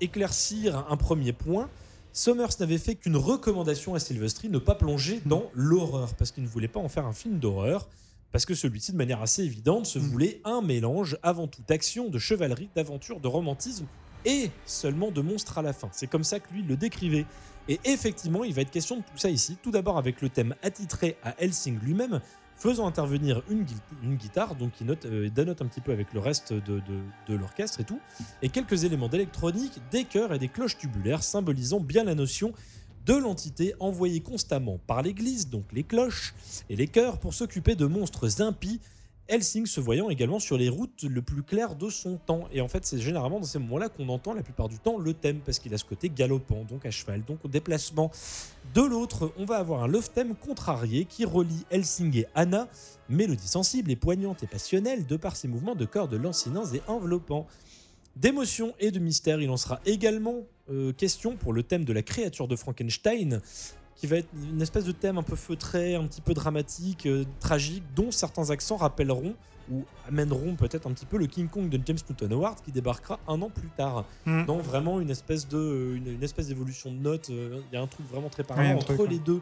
éclaircir 0.01 0.85
un 0.89 0.97
premier 0.97 1.33
point. 1.33 1.69
Summers 2.13 2.59
n'avait 2.59 2.77
fait 2.77 2.95
qu'une 2.95 3.17
recommandation 3.17 3.95
à 3.95 3.99
Silvestri, 3.99 4.49
ne 4.49 4.59
pas 4.59 4.75
plonger 4.75 5.21
dans 5.25 5.49
l'horreur, 5.53 6.13
parce 6.15 6.31
qu'il 6.31 6.43
ne 6.43 6.47
voulait 6.47 6.67
pas 6.67 6.79
en 6.79 6.89
faire 6.89 7.05
un 7.05 7.13
film 7.13 7.39
d'horreur, 7.39 7.87
parce 8.31 8.45
que 8.45 8.53
celui-ci, 8.53 8.91
de 8.91 8.97
manière 8.97 9.21
assez 9.21 9.43
évidente, 9.43 9.85
se 9.85 9.99
Mm. 9.99 10.01
voulait 10.03 10.41
un 10.45 10.61
mélange 10.61 11.17
avant 11.23 11.47
toute 11.47 11.69
action, 11.71 12.09
de 12.09 12.19
chevalerie, 12.19 12.69
d'aventure, 12.75 13.19
de 13.19 13.27
romantisme 13.27 13.85
et 14.25 14.51
seulement 14.65 15.11
de 15.11 15.21
monstres 15.21 15.57
à 15.57 15.61
la 15.61 15.73
fin. 15.73 15.89
C'est 15.91 16.07
comme 16.07 16.23
ça 16.23 16.39
que 16.39 16.53
lui 16.53 16.61
le 16.63 16.75
décrivait. 16.75 17.25
Et 17.67 17.79
effectivement, 17.85 18.43
il 18.43 18.53
va 18.53 18.61
être 18.61 18.71
question 18.71 18.97
de 18.97 19.01
tout 19.01 19.17
ça 19.17 19.29
ici, 19.29 19.57
tout 19.61 19.71
d'abord 19.71 19.97
avec 19.97 20.21
le 20.21 20.29
thème 20.29 20.55
attitré 20.63 21.17
à 21.23 21.35
Helsing 21.39 21.79
lui-même, 21.79 22.19
faisant 22.59 22.85
intervenir 22.85 23.41
une, 23.49 23.63
gui- 23.63 23.75
une 24.03 24.15
guitare, 24.15 24.55
donc 24.55 24.73
qui 24.73 24.83
note, 24.83 25.05
euh, 25.05 25.29
un 25.35 25.65
petit 25.65 25.81
peu 25.81 25.91
avec 25.91 26.13
le 26.13 26.19
reste 26.19 26.53
de 26.53 27.33
l'orchestre 27.35 27.79
et 27.79 27.83
tout, 27.85 27.99
et 28.41 28.49
quelques 28.49 28.83
éléments 28.83 29.07
d'électronique, 29.07 29.79
des 29.91 30.03
chœurs 30.03 30.33
et 30.33 30.39
des 30.39 30.49
cloches 30.49 30.77
tubulaires, 30.77 31.23
symbolisant 31.23 31.79
bien 31.79 32.03
la 32.03 32.15
notion 32.15 32.53
de 33.05 33.13
l'entité 33.15 33.73
envoyée 33.79 34.19
constamment 34.19 34.77
par 34.85 35.01
l'Église, 35.01 35.49
donc 35.49 35.63
les 35.71 35.83
cloches 35.83 36.35
et 36.69 36.75
les 36.75 36.87
chœurs, 36.87 37.17
pour 37.17 37.33
s'occuper 37.33 37.75
de 37.75 37.85
monstres 37.85 38.41
impies, 38.41 38.79
Helsing 39.29 39.67
se 39.67 39.79
voyant 39.79 40.09
également 40.09 40.39
sur 40.39 40.57
les 40.57 40.69
routes 40.69 41.03
le 41.03 41.21
plus 41.21 41.43
clair 41.43 41.75
de 41.75 41.89
son 41.89 42.17
temps. 42.17 42.49
Et 42.51 42.61
en 42.61 42.67
fait, 42.67 42.85
c'est 42.85 42.97
généralement 42.97 43.39
dans 43.39 43.45
ces 43.45 43.59
moments-là 43.59 43.87
qu'on 43.87 44.09
entend 44.09 44.33
la 44.33 44.41
plupart 44.41 44.69
du 44.69 44.79
temps 44.79 44.97
le 44.97 45.13
thème, 45.13 45.39
parce 45.45 45.59
qu'il 45.59 45.73
a 45.73 45.77
ce 45.77 45.85
côté 45.85 46.09
galopant, 46.09 46.63
donc 46.63 46.85
à 46.85 46.91
cheval, 46.91 47.23
donc 47.23 47.45
au 47.45 47.47
déplacement. 47.47 48.11
De 48.73 48.81
l'autre, 48.81 49.31
on 49.37 49.45
va 49.45 49.57
avoir 49.57 49.83
un 49.83 49.87
love 49.87 50.09
theme 50.09 50.35
contrarié 50.35 51.05
qui 51.05 51.25
relie 51.25 51.65
Helsing 51.69 52.17
et 52.17 52.25
Anna, 52.33 52.67
mélodie 53.07 53.47
sensible 53.47 53.91
et 53.91 53.95
poignante 53.95 54.43
et 54.43 54.47
passionnelle 54.47 55.05
de 55.05 55.15
par 55.15 55.35
ses 55.35 55.47
mouvements 55.47 55.75
de 55.75 55.85
cordes 55.85 56.13
lancinants 56.15 56.65
et 56.73 56.81
enveloppants. 56.87 57.47
D'émotion 58.15 58.73
et 58.79 58.91
de 58.91 58.99
mystère, 58.99 59.39
il 59.41 59.49
en 59.49 59.57
sera 59.57 59.79
également 59.85 60.43
euh, 60.71 60.91
question 60.91 61.35
pour 61.35 61.53
le 61.53 61.63
thème 61.63 61.85
de 61.85 61.93
la 61.93 62.01
créature 62.01 62.47
de 62.47 62.55
Frankenstein, 62.55 63.41
qui 63.99 64.07
va 64.07 64.15
être 64.17 64.29
une 64.33 64.61
espèce 64.61 64.85
de 64.85 64.93
thème 64.93 65.17
un 65.17 65.23
peu 65.23 65.35
feutré, 65.35 65.95
un 65.95 66.07
petit 66.07 66.21
peu 66.21 66.33
dramatique, 66.33 67.05
euh, 67.05 67.25
tragique, 67.41 67.83
dont 67.95 68.11
certains 68.11 68.49
accents 68.49 68.77
rappelleront 68.77 69.35
ou 69.69 69.83
amèneront 70.07 70.55
peut-être 70.55 70.87
un 70.87 70.91
petit 70.93 71.05
peu 71.05 71.17
le 71.17 71.27
King 71.27 71.47
Kong 71.49 71.69
de 71.69 71.79
James 71.85 71.97
Newton 72.09 72.31
Howard 72.33 72.59
qui 72.63 72.71
débarquera 72.71 73.19
un 73.27 73.41
an 73.41 73.49
plus 73.49 73.67
tard. 73.75 74.05
Mm. 74.25 74.45
Donc 74.45 74.61
vraiment 74.61 75.01
une 75.01 75.09
espèce 75.09 75.47
de 75.47 75.93
une, 75.97 76.13
une 76.13 76.23
espèce 76.23 76.47
d'évolution 76.47 76.91
de 76.91 76.97
notes. 76.97 77.29
euh, 77.29 77.59
Il 77.71 77.75
y 77.75 77.77
a 77.77 77.81
un 77.81 77.87
truc 77.87 78.09
vraiment 78.09 78.29
très 78.29 78.43
parlant 78.43 78.63
Ouais, 78.63 78.73
entre 78.73 78.95
truc, 78.95 79.09
les 79.09 79.19
deux. 79.19 79.41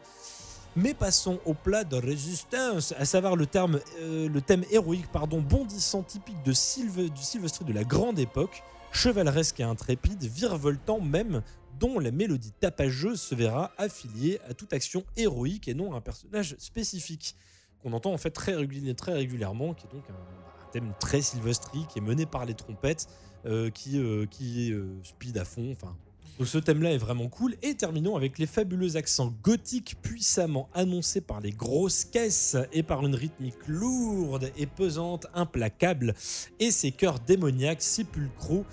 Mais 0.76 0.94
passons 0.94 1.40
au 1.46 1.54
plat 1.54 1.84
de 1.84 1.96
résistance, 1.96 2.94
à 2.98 3.06
savoir 3.06 3.36
le, 3.36 3.46
terme, 3.46 3.80
euh, 4.02 4.28
le 4.28 4.42
thème 4.42 4.64
héroïque 4.72 5.08
pardon, 5.12 5.40
bondissant 5.40 6.02
typique 6.04 6.44
de 6.44 6.52
Sylve, 6.52 7.10
du 7.12 7.22
Sylvestri 7.22 7.64
de 7.64 7.74
la 7.74 7.84
grande 7.84 8.20
époque, 8.20 8.64
chevaleresque 8.92 9.60
et 9.60 9.64
intrépide, 9.64 10.24
virevoltant 10.24 11.00
même, 11.00 11.42
dont 11.80 12.00
la 12.00 12.12
mélodie 12.12 12.54
tapageuse 12.60 13.22
se 13.22 13.36
verra 13.36 13.72
affiliée 13.78 14.40
à 14.50 14.54
toute 14.54 14.74
action 14.74 15.04
héroïque 15.16 15.68
et 15.68 15.74
non 15.74 15.94
à 15.94 15.98
un 15.98 16.02
personnage 16.02 16.56
spécifique, 16.60 17.36
qu'on 17.82 17.94
entend 17.94 18.14
en 18.14 18.18
fait 18.18 18.32
très, 18.32 18.54
réguli- 18.54 18.94
très 18.96 19.14
régulièrement, 19.14 19.74
qui 19.74 19.86
est 19.88 19.92
donc 19.92 20.10
un, 20.10 20.72
thème 20.72 20.94
très 21.00 21.22
Sylvestri, 21.22 21.86
qui 21.88 22.00
est 22.00 22.02
mené 22.02 22.26
par 22.26 22.46
les 22.46 22.54
trompettes, 22.54 23.08
euh, 23.46 23.70
qui, 23.70 24.00
euh, 24.00 24.26
euh, 24.42 25.00
speed 25.04 25.38
à 25.38 25.46
fond, 25.46 25.72
enfin 25.72 25.96
donc 26.38 26.48
ce 26.48 26.60
thème-là 26.60 26.94
est 26.94 27.00
vraiment 27.00 27.30
cool. 27.30 27.56
Et 27.64 27.74
terminons 27.74 28.16
avec 28.16 28.38
les 28.38 28.46
fabuleux 28.46 28.96
accents 28.96 29.34
gothiques 29.42 29.98
puissamment 30.02 30.70
annoncés 30.74 31.22
par 31.22 31.42
les 31.42 31.50
grosses 31.50 32.06
caisses 32.06 32.56
et 32.72 32.84
par 32.84 33.04
une 33.04 33.16
rythmique 33.16 33.68
lourde 33.68 34.52
et 34.56 34.68
pesante, 34.68 35.26
implacable, 35.34 36.14
et 36.60 36.70
ces 36.70 36.92
chœurs 36.92 37.20
démoniaques, 37.20 37.82
sépulcraux, 37.82 38.66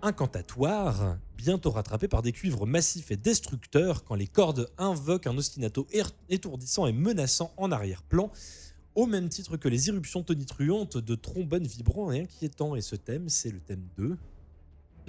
incantatoires, 0.00 1.18
bientôt 1.38 1.70
rattrapés 1.70 2.08
par 2.08 2.20
des 2.20 2.32
cuivres 2.32 2.66
massifs 2.66 3.12
et 3.12 3.16
destructeurs 3.16 4.04
quand 4.04 4.16
les 4.16 4.26
cordes 4.26 4.68
invoquent 4.76 5.28
un 5.28 5.38
ostinato 5.38 5.86
étourdissant 6.28 6.86
et 6.86 6.92
menaçant 6.92 7.52
en 7.56 7.70
arrière-plan. 7.70 8.30
Au 8.96 9.06
même 9.06 9.28
titre 9.28 9.56
que 9.56 9.68
les 9.68 9.86
irruptions 9.86 10.24
tonitruantes 10.24 10.98
de 10.98 11.14
trombones 11.14 11.66
vibrants 11.66 12.10
et 12.10 12.22
inquiétants. 12.22 12.74
Et 12.74 12.80
ce 12.80 12.96
thème, 12.96 13.28
c'est 13.28 13.52
le 13.52 13.60
thème 13.60 13.86
2. 13.96 14.18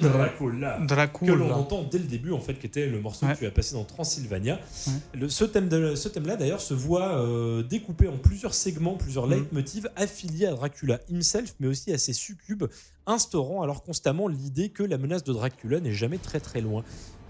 Dracula 0.07 0.79
que 1.09 1.31
l'on 1.31 1.51
entend 1.51 1.83
dès 1.83 1.97
le 1.99 2.05
début, 2.05 2.31
en 2.31 2.39
fait, 2.39 2.53
qui 2.55 2.65
était 2.65 2.87
le 2.87 2.99
morceau 3.01 3.25
Ouais. 3.25 3.33
que 3.33 3.39
tu 3.39 3.45
as 3.45 3.51
passé 3.51 3.75
dans 3.75 3.83
Transylvania. 3.83 4.59
Ouais. 4.87 4.93
Le, 5.19 5.29
ce 5.29 5.43
thème 5.45 5.67
de- 5.69 5.95
ce 5.95 6.07
thème-là, 6.09 6.35
d'ailleurs, 6.35 6.61
se 6.61 6.73
voit 6.73 7.17
euh, 7.21 7.63
découpé 7.63 8.07
en 8.07 8.17
plusieurs 8.17 8.53
segments, 8.53 8.95
plusieurs 8.95 9.25
Mhm. 9.27 9.33
leitmotivs 9.33 9.89
affiliés 9.95 10.45
à 10.47 10.51
Dracula 10.53 10.99
himself, 11.09 11.55
mais 11.59 11.67
aussi 11.67 11.91
à 11.91 11.97
ses 11.97 12.13
succubes, 12.13 12.65
instaurant 13.05 13.61
alors 13.61 13.83
constamment 13.83 14.27
l'idée 14.27 14.69
que 14.69 14.83
la 14.83 14.97
menace 14.97 15.23
de 15.23 15.33
Dracula 15.33 15.79
n'est 15.79 15.93
jamais 15.93 16.17
très 16.17 16.39
très 16.39 16.61
loin. 16.61 16.83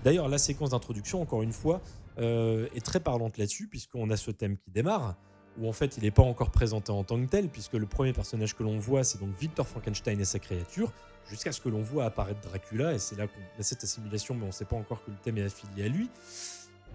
D'ailleurs, 0.03 0.29
la 0.29 0.38
séquence 0.38 0.69
d'introduction, 0.69 1.21
encore 1.21 1.41
une 1.43 1.53
fois, 1.53 1.82
euh, 2.19 2.67
est 2.75 2.86
très 2.86 2.99
parlante 2.99 3.38
là-dessus, 3.38 3.67
puisqu'on 3.67 4.10
a 4.10 4.17
ce 4.17 4.32
thème 4.32 4.58
qui 4.58 4.71
démarre, 4.71 5.15
où 5.60 5.67
en 5.67 5.73
fait 5.73 5.97
il 5.97 6.03
n'est 6.03 6.12
pas 6.12 6.23
encore 6.23 6.51
présenté 6.51 6.91
en 6.91 7.03
tant 7.03 7.19
que 7.21 7.29
tel, 7.29 7.47
puisque 7.49 7.73
le 7.73 7.86
premier 7.86 8.13
personnage 8.13 8.55
que 8.55 8.63
l'on 8.63 8.77
voit, 8.77 9.03
c'est 9.03 9.19
donc 9.19 9.29
Victor 9.39 9.67
Frankenstein 9.67 10.19
et 10.19 10.25
sa 10.25 10.39
créature, 10.39 10.91
jusqu'à 11.30 11.52
ce 11.52 11.62
que 11.62 11.70
l'on 11.70 11.82
voit 11.82 12.06
apparaître 12.06 12.42
Dracula, 12.42 12.94
et 12.94 13.00
c'est 13.00 13.15
là 13.18 13.28
qu'on 13.28 13.39
a 13.60 13.63
cette 13.63 13.84
assimilation, 13.84 14.36
mais 14.36 14.44
on 14.44 14.48
ne 14.48 14.52
sait 14.52 14.65
pas 14.65 14.76
encore 14.76 15.04
que 15.04 15.12
le 15.12 15.18
thème 15.18 15.38
est 15.38 15.44
affilié 15.46 15.86
à 15.86 15.88
lui. 15.88 16.10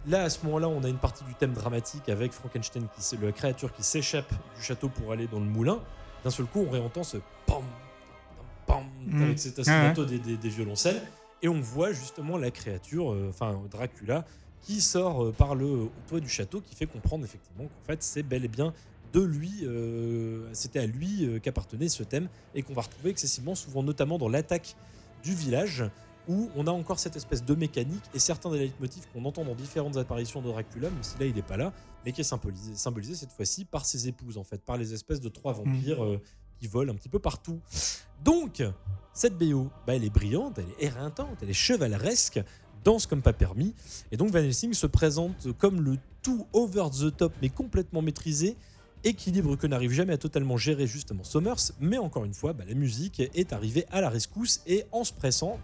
Là, 0.06 0.24
à 0.24 0.30
ce 0.30 0.44
moment-là, 0.44 0.68
on 0.68 0.82
a 0.84 0.88
une 0.88 0.98
partie 0.98 1.24
du 1.24 1.34
thème 1.34 1.52
dramatique 1.54 2.08
avec 2.08 2.32
Frankenstein, 2.32 2.86
qui, 2.98 3.16
la 3.16 3.32
créature 3.32 3.72
qui 3.72 3.82
s'échappe 3.82 4.30
du 4.56 4.62
château 4.62 4.88
pour 4.88 5.12
aller 5.12 5.26
dans 5.26 5.38
le 5.40 5.46
moulin. 5.46 5.80
D'un 6.24 6.30
seul 6.30 6.46
coup, 6.46 6.64
on 6.66 6.70
réentend 6.70 7.04
ce 7.04 7.16
pam, 7.46 7.62
pam, 8.66 8.84
pam, 8.84 8.84
Mm. 9.06 9.22
avec 9.22 9.38
cet 9.38 9.58
ostinato 9.58 10.04
des, 10.04 10.18
des- 10.18 10.36
des 10.36 10.48
violoncelles, 10.48 11.00
et 11.42 11.48
on 11.48 11.60
voit 11.60 11.92
justement 11.92 12.36
la 12.36 12.50
créature, 12.50 13.12
euh, 13.12 13.28
enfin 13.30 13.58
Dracula, 13.70 14.24
qui 14.62 14.80
sort 14.80 15.24
euh, 15.24 15.32
par 15.32 15.54
le 15.54 15.88
toit 16.08 16.20
du 16.20 16.28
château, 16.28 16.60
qui 16.60 16.74
fait 16.74 16.86
comprendre 16.86 17.24
effectivement 17.24 17.64
qu'en 17.64 17.86
fait, 17.86 18.02
c'est 18.02 18.22
bel 18.22 18.44
et 18.44 18.48
bien 18.48 18.72
de 19.14 19.20
lui, 19.20 19.60
euh, 19.62 20.48
c'était 20.52 20.80
à 20.80 20.86
lui 20.86 21.24
euh, 21.24 21.38
qu'appartenait 21.38 21.88
ce 21.88 22.02
thème, 22.02 22.28
et 22.54 22.62
qu'on 22.62 22.74
va 22.74 22.82
retrouver 22.82 23.10
excessivement 23.10 23.54
souvent, 23.54 23.82
notamment 23.82 24.18
dans 24.18 24.28
l'attaque 24.28 24.76
du 25.22 25.34
village, 25.34 25.84
où 26.26 26.50
on 26.56 26.66
a 26.66 26.70
encore 26.70 26.98
cette 26.98 27.16
espèce 27.16 27.44
de 27.44 27.54
mécanique 27.54 28.02
et 28.12 28.18
certains 28.18 28.50
des 28.50 28.58
leitmotifs 28.58 29.06
qu'on 29.12 29.24
entend 29.24 29.44
dans 29.44 29.54
différentes 29.54 29.96
apparitions 29.96 30.42
de 30.42 30.48
Dracula, 30.48 30.90
même 30.90 31.02
si 31.02 31.16
là 31.18 31.26
il 31.26 31.34
n'est 31.34 31.42
pas 31.42 31.56
là, 31.56 31.72
mais 32.04 32.12
qui 32.12 32.22
est 32.22 32.24
symbolisé, 32.24 32.74
symbolisé 32.74 33.14
cette 33.14 33.32
fois-ci 33.32 33.64
par 33.64 33.84
ses 33.86 34.08
épouses, 34.08 34.36
en 34.36 34.44
fait, 34.44 34.60
par 34.62 34.76
les 34.76 34.92
espèces 34.92 35.20
de 35.20 35.28
trois 35.28 35.52
vampires 35.52 36.04
euh, 36.04 36.20
qui 36.58 36.66
volent 36.66 36.92
un 36.92 36.96
petit 36.96 37.08
peu 37.08 37.20
partout. 37.20 37.60
Donc, 38.24 38.62
cette 39.12 39.38
BO, 39.38 39.70
bah, 39.86 39.94
elle 39.94 40.04
est 40.04 40.10
brillante, 40.10 40.58
elle 40.58 40.70
est 40.78 40.86
éreintante, 40.86 41.36
elle 41.40 41.50
est 41.50 41.52
chevaleresque, 41.52 42.42
danse 42.82 43.06
comme 43.06 43.22
pas 43.22 43.32
permis, 43.32 43.74
et 44.10 44.16
donc 44.16 44.30
Van 44.30 44.38
Helsing 44.38 44.74
se 44.74 44.86
présente 44.86 45.52
comme 45.58 45.82
le 45.82 45.98
tout 46.22 46.46
over 46.52 46.88
the 46.90 47.16
top, 47.16 47.32
mais 47.42 47.48
complètement 47.50 48.02
maîtrisé, 48.02 48.56
équilibre 49.04 49.56
que 49.56 49.66
n'arrive 49.66 49.92
jamais 49.92 50.12
à 50.14 50.18
totalement 50.18 50.56
gérer 50.56 50.86
justement 50.86 51.24
Sommers, 51.24 51.72
mais 51.80 51.98
encore 51.98 52.24
une 52.24 52.34
fois, 52.34 52.52
bah, 52.52 52.64
la 52.66 52.74
musique 52.74 53.20
est 53.20 53.52
arrivée 53.52 53.86
à 53.92 54.00
la 54.00 54.08
rescousse 54.08 54.60
et 54.66 54.84
en 54.92 55.04
se 55.04 55.12
pressant 55.12 55.58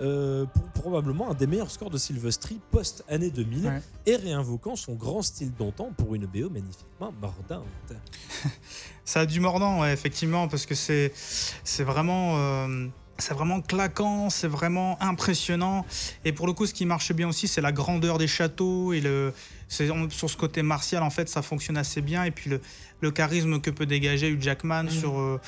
euh, 0.00 0.44
pour 0.46 0.62
probablement 0.82 1.30
un 1.30 1.34
des 1.34 1.46
meilleurs 1.46 1.70
scores 1.70 1.90
de 1.90 1.98
Silvestri 1.98 2.60
post-année 2.70 3.30
2000 3.30 3.66
Ouais. 3.66 3.80
et 4.06 4.16
réinvoquant 4.16 4.74
son 4.76 4.94
grand 4.94 5.22
style 5.22 5.52
d'antan 5.54 5.92
pour 5.96 6.14
une 6.14 6.26
BO 6.26 6.50
magnifiquement 6.50 7.12
mordante. 7.20 7.64
Ça 9.04 9.20
a 9.20 9.26
du 9.26 9.38
mordant, 9.40 9.80
ouais, 9.82 9.92
effectivement, 9.92 10.48
parce 10.48 10.66
que 10.66 10.74
c'est 10.74 11.12
c'est 11.14 11.84
vraiment. 11.84 12.38
euh, 12.38 12.86
c'est 13.18 13.34
vraiment 13.34 13.60
claquant, 13.60 14.28
c'est 14.30 14.48
vraiment 14.48 15.00
impressionnant. 15.02 15.86
Et 16.24 16.32
pour 16.32 16.46
le 16.46 16.52
coup, 16.52 16.66
ce 16.66 16.74
qui 16.74 16.84
marche 16.86 17.12
bien 17.12 17.28
aussi, 17.28 17.46
c'est 17.48 17.60
la 17.60 17.72
grandeur 17.72 18.18
des 18.18 18.26
châteaux 18.26 18.92
et 18.92 19.00
le, 19.00 19.32
on- 19.90 20.10
sur 20.10 20.28
ce 20.28 20.36
côté 20.36 20.62
martial, 20.62 21.02
en 21.02 21.10
fait, 21.10 21.28
ça 21.28 21.42
fonctionne 21.42 21.76
assez 21.76 22.00
bien. 22.00 22.24
Et 22.24 22.30
puis 22.30 22.50
le, 22.50 22.60
le 23.00 23.10
charisme 23.10 23.60
que 23.60 23.70
peut 23.70 23.86
dégager 23.86 24.28
Hugh 24.30 24.42
Jackman 24.42 24.88
sur, 24.88 25.18
euh, 25.18 25.40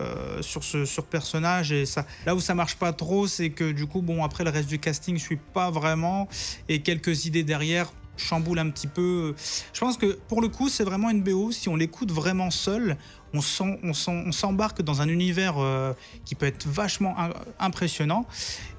euh, 0.00 0.42
sur 0.42 0.64
ce 0.64 0.84
sur 0.84 1.04
personnage. 1.04 1.70
Et 1.72 1.86
ça, 1.86 2.06
là 2.26 2.34
où 2.34 2.40
ça 2.40 2.54
marche 2.54 2.76
pas 2.76 2.92
trop, 2.92 3.26
c'est 3.26 3.50
que 3.50 3.70
du 3.70 3.86
coup, 3.86 4.02
bon, 4.02 4.24
après 4.24 4.42
le 4.44 4.50
reste 4.50 4.68
du 4.68 4.78
casting 4.78 5.16
suit 5.18 5.38
pas 5.54 5.70
vraiment 5.70 6.28
et 6.68 6.82
quelques 6.82 7.26
idées 7.26 7.44
derrière 7.44 7.92
chamboulent 8.16 8.58
un 8.60 8.70
petit 8.70 8.86
peu. 8.86 9.34
Je 9.72 9.80
pense 9.80 9.96
que 9.96 10.18
pour 10.28 10.40
le 10.42 10.48
coup, 10.48 10.68
c'est 10.68 10.84
vraiment 10.84 11.10
une 11.10 11.22
BO. 11.22 11.50
Si 11.52 11.68
on 11.68 11.76
l'écoute 11.76 12.12
vraiment 12.12 12.50
seul, 12.50 12.96
on 13.34 13.40
on 13.60 13.92
on 14.08 14.32
s'embarque 14.32 14.82
dans 14.82 15.00
un 15.00 15.08
univers 15.08 15.54
euh, 15.58 15.92
qui 16.24 16.34
peut 16.34 16.46
être 16.46 16.66
vachement 16.66 17.18
im- 17.18 17.32
impressionnant, 17.58 18.26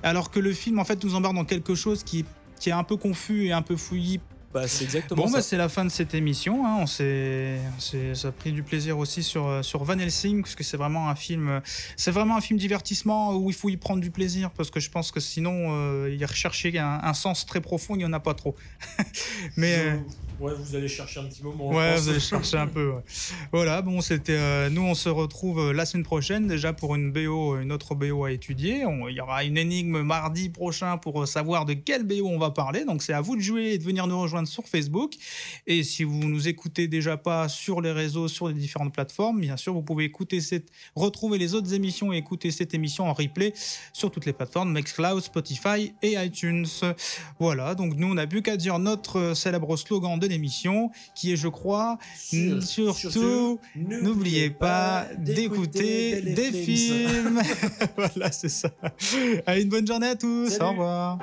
alors 0.04 0.30
que 0.32 0.40
le 0.40 0.54
film 0.54 0.80
en 0.80 0.86
fait 0.86 1.04
nous 1.04 1.16
embarque 1.16 1.36
dans 1.36 1.46
quelque 1.46 1.76
chose 1.76 2.04
qui, 2.04 2.26
qui 2.60 2.70
est 2.70 2.74
un 2.74 2.84
peu 2.84 2.96
confus 2.98 3.46
et 3.48 3.52
un 3.52 3.62
peu 3.64 3.76
fouillis 3.76 4.20
Bah, 4.54 4.68
c'est 4.68 4.84
exactement 4.84 5.24
Bon, 5.24 5.28
ça. 5.28 5.38
bah, 5.38 5.42
c'est 5.42 5.58
la 5.58 5.68
fin 5.70 5.84
de 5.84 5.90
cette 5.90 6.14
émission. 6.14 6.66
hein. 6.66 6.78
On 6.80 6.86
s'est, 6.86 7.58
ça 8.14 8.28
a 8.28 8.32
pris 8.32 8.52
du 8.52 8.62
plaisir 8.64 8.98
aussi 9.00 9.24
sur, 9.24 9.48
euh, 9.48 9.62
sur 9.64 9.84
Van 9.84 9.98
Helsing, 9.98 10.44
parce 10.44 10.56
que 10.56 10.64
c'est 10.64 10.78
vraiment 10.78 11.10
un 11.10 11.16
film, 11.16 11.50
euh, 11.50 11.60
c'est 11.98 12.12
vraiment 12.12 12.38
un 12.38 12.42
film 12.42 12.60
divertissement 12.60 13.36
où 13.36 13.50
il 13.50 13.56
faut 13.56 13.70
y 13.70 13.78
prendre 13.78 14.00
du 14.02 14.12
plaisir, 14.12 14.52
parce 14.52 14.70
que 14.70 14.80
je 14.80 14.90
pense 14.92 15.12
que 15.12 15.20
sinon, 15.20 15.70
euh, 15.72 16.16
y 16.16 16.24
rechercher 16.24 16.78
un, 16.78 17.00
un 17.04 17.14
sens 17.14 17.46
très 17.46 17.62
profond, 17.62 17.96
il 17.96 18.00
n'y 18.00 18.06
en 18.06 18.14
a 18.14 18.20
pas 18.20 18.34
trop. 18.36 18.56
Mais. 19.58 20.00
Ouais, 20.40 20.52
vous 20.58 20.76
allez 20.76 20.88
chercher 20.88 21.20
un 21.22 21.24
petit 21.26 21.44
moment. 21.44 21.70
Ouais, 21.70 21.96
vous 21.98 22.10
allez 22.10 22.20
chercher 22.20 22.58
un 22.58 22.68
peu. 22.68 22.92
ouais. 22.92 23.02
Voilà, 23.52 23.82
bon, 23.82 24.02
c'était. 24.02 24.36
euh, 24.38 24.70
nous, 24.70 24.82
on 24.82 24.96
se 24.96 25.08
retrouve 25.10 25.60
euh, 25.60 25.74
la 25.74 25.86
semaine 25.86 26.04
prochaine 26.04 26.48
déjà 26.48 26.74
pour 26.74 26.96
une 26.96 27.12
BO, 27.12 27.58
une 27.60 27.72
autre 27.72 27.96
BO 27.96 28.26
à 28.26 28.32
étudier. 28.32 28.86
On- 28.86 29.08
Il 29.08 29.16
y 29.16 29.22
aura 29.22 29.44
une 29.44 29.58
énigme 29.58 30.02
mardi 30.02 30.50
prochain 30.50 30.98
pour 30.98 31.24
euh, 31.24 31.26
savoir 31.26 31.66
de 31.66 31.74
quelle 31.74 32.04
BO 32.04 32.28
on 32.28 32.40
va 32.40 32.52
parler. 32.52 32.84
Donc, 32.84 33.04
c'est 33.04 33.14
à 33.14 33.22
vous 33.22 33.36
de 33.36 33.42
jouer 33.42 33.74
et 33.74 33.78
de 33.78 33.84
venir 33.84 34.08
nous 34.08 34.20
rejoindre 34.20 34.48
sur 34.48 34.64
Facebook. 34.68 35.14
Et 35.68 35.84
si 35.84 36.04
vous 36.04 36.20
nous 36.28 36.48
écoutez 36.48 36.88
déjà 36.88 37.16
pas 37.16 37.48
sur 37.48 37.80
les 37.80 37.92
réseaux, 37.92 38.28
sur 38.28 38.48
les 38.48 38.54
différentes 38.54 38.94
plateformes, 38.94 39.40
bien 39.40 39.56
sûr, 39.58 39.74
vous 39.74 39.84
pouvez 39.84 40.04
écouter 40.06 40.42
cette, 40.42 40.68
retrouver 40.96 41.38
les 41.38 41.54
autres 41.56 41.74
émissions 41.74 42.12
et 42.12 42.18
écouter 42.18 42.52
cette 42.52 42.74
émission 42.74 43.06
en 43.08 43.14
replay 43.14 43.54
sur 43.94 44.12
toutes 44.12 44.26
les 44.26 44.34
plateformes 44.34 44.74
Mixcloud, 44.74 45.22
Spotify 45.22 45.94
et 46.02 46.14
iTunes. 46.16 46.66
Voilà, 47.40 47.76
donc 47.76 47.94
nous, 47.96 48.08
on 48.08 48.14
n'a 48.16 48.28
plus 48.28 48.42
qu'à 48.42 48.58
dire 48.58 48.80
notre 48.80 49.34
célèbre 49.36 49.76
slogan 49.78 50.20
de 50.28 50.34
l'émission, 50.34 50.90
qui 51.16 51.34
est, 51.34 51.36
je 51.36 51.48
crois, 51.48 51.98
Sur- 52.62 52.96
surtout, 52.96 53.60
n'oubliez 53.76 54.50
pas 54.50 55.08
d'écouter 55.18 56.22
des 56.22 56.52
films. 56.52 57.42
voilà, 57.98 58.32
c'est 58.32 58.50
ça. 58.50 58.70
Allez, 59.46 59.64
une 59.64 59.70
bonne 59.70 59.88
journée 59.88 60.08
à 60.08 60.16
tous. 60.16 60.50
Salut. 60.50 60.64
Au 60.64 60.70
revoir. 60.72 61.20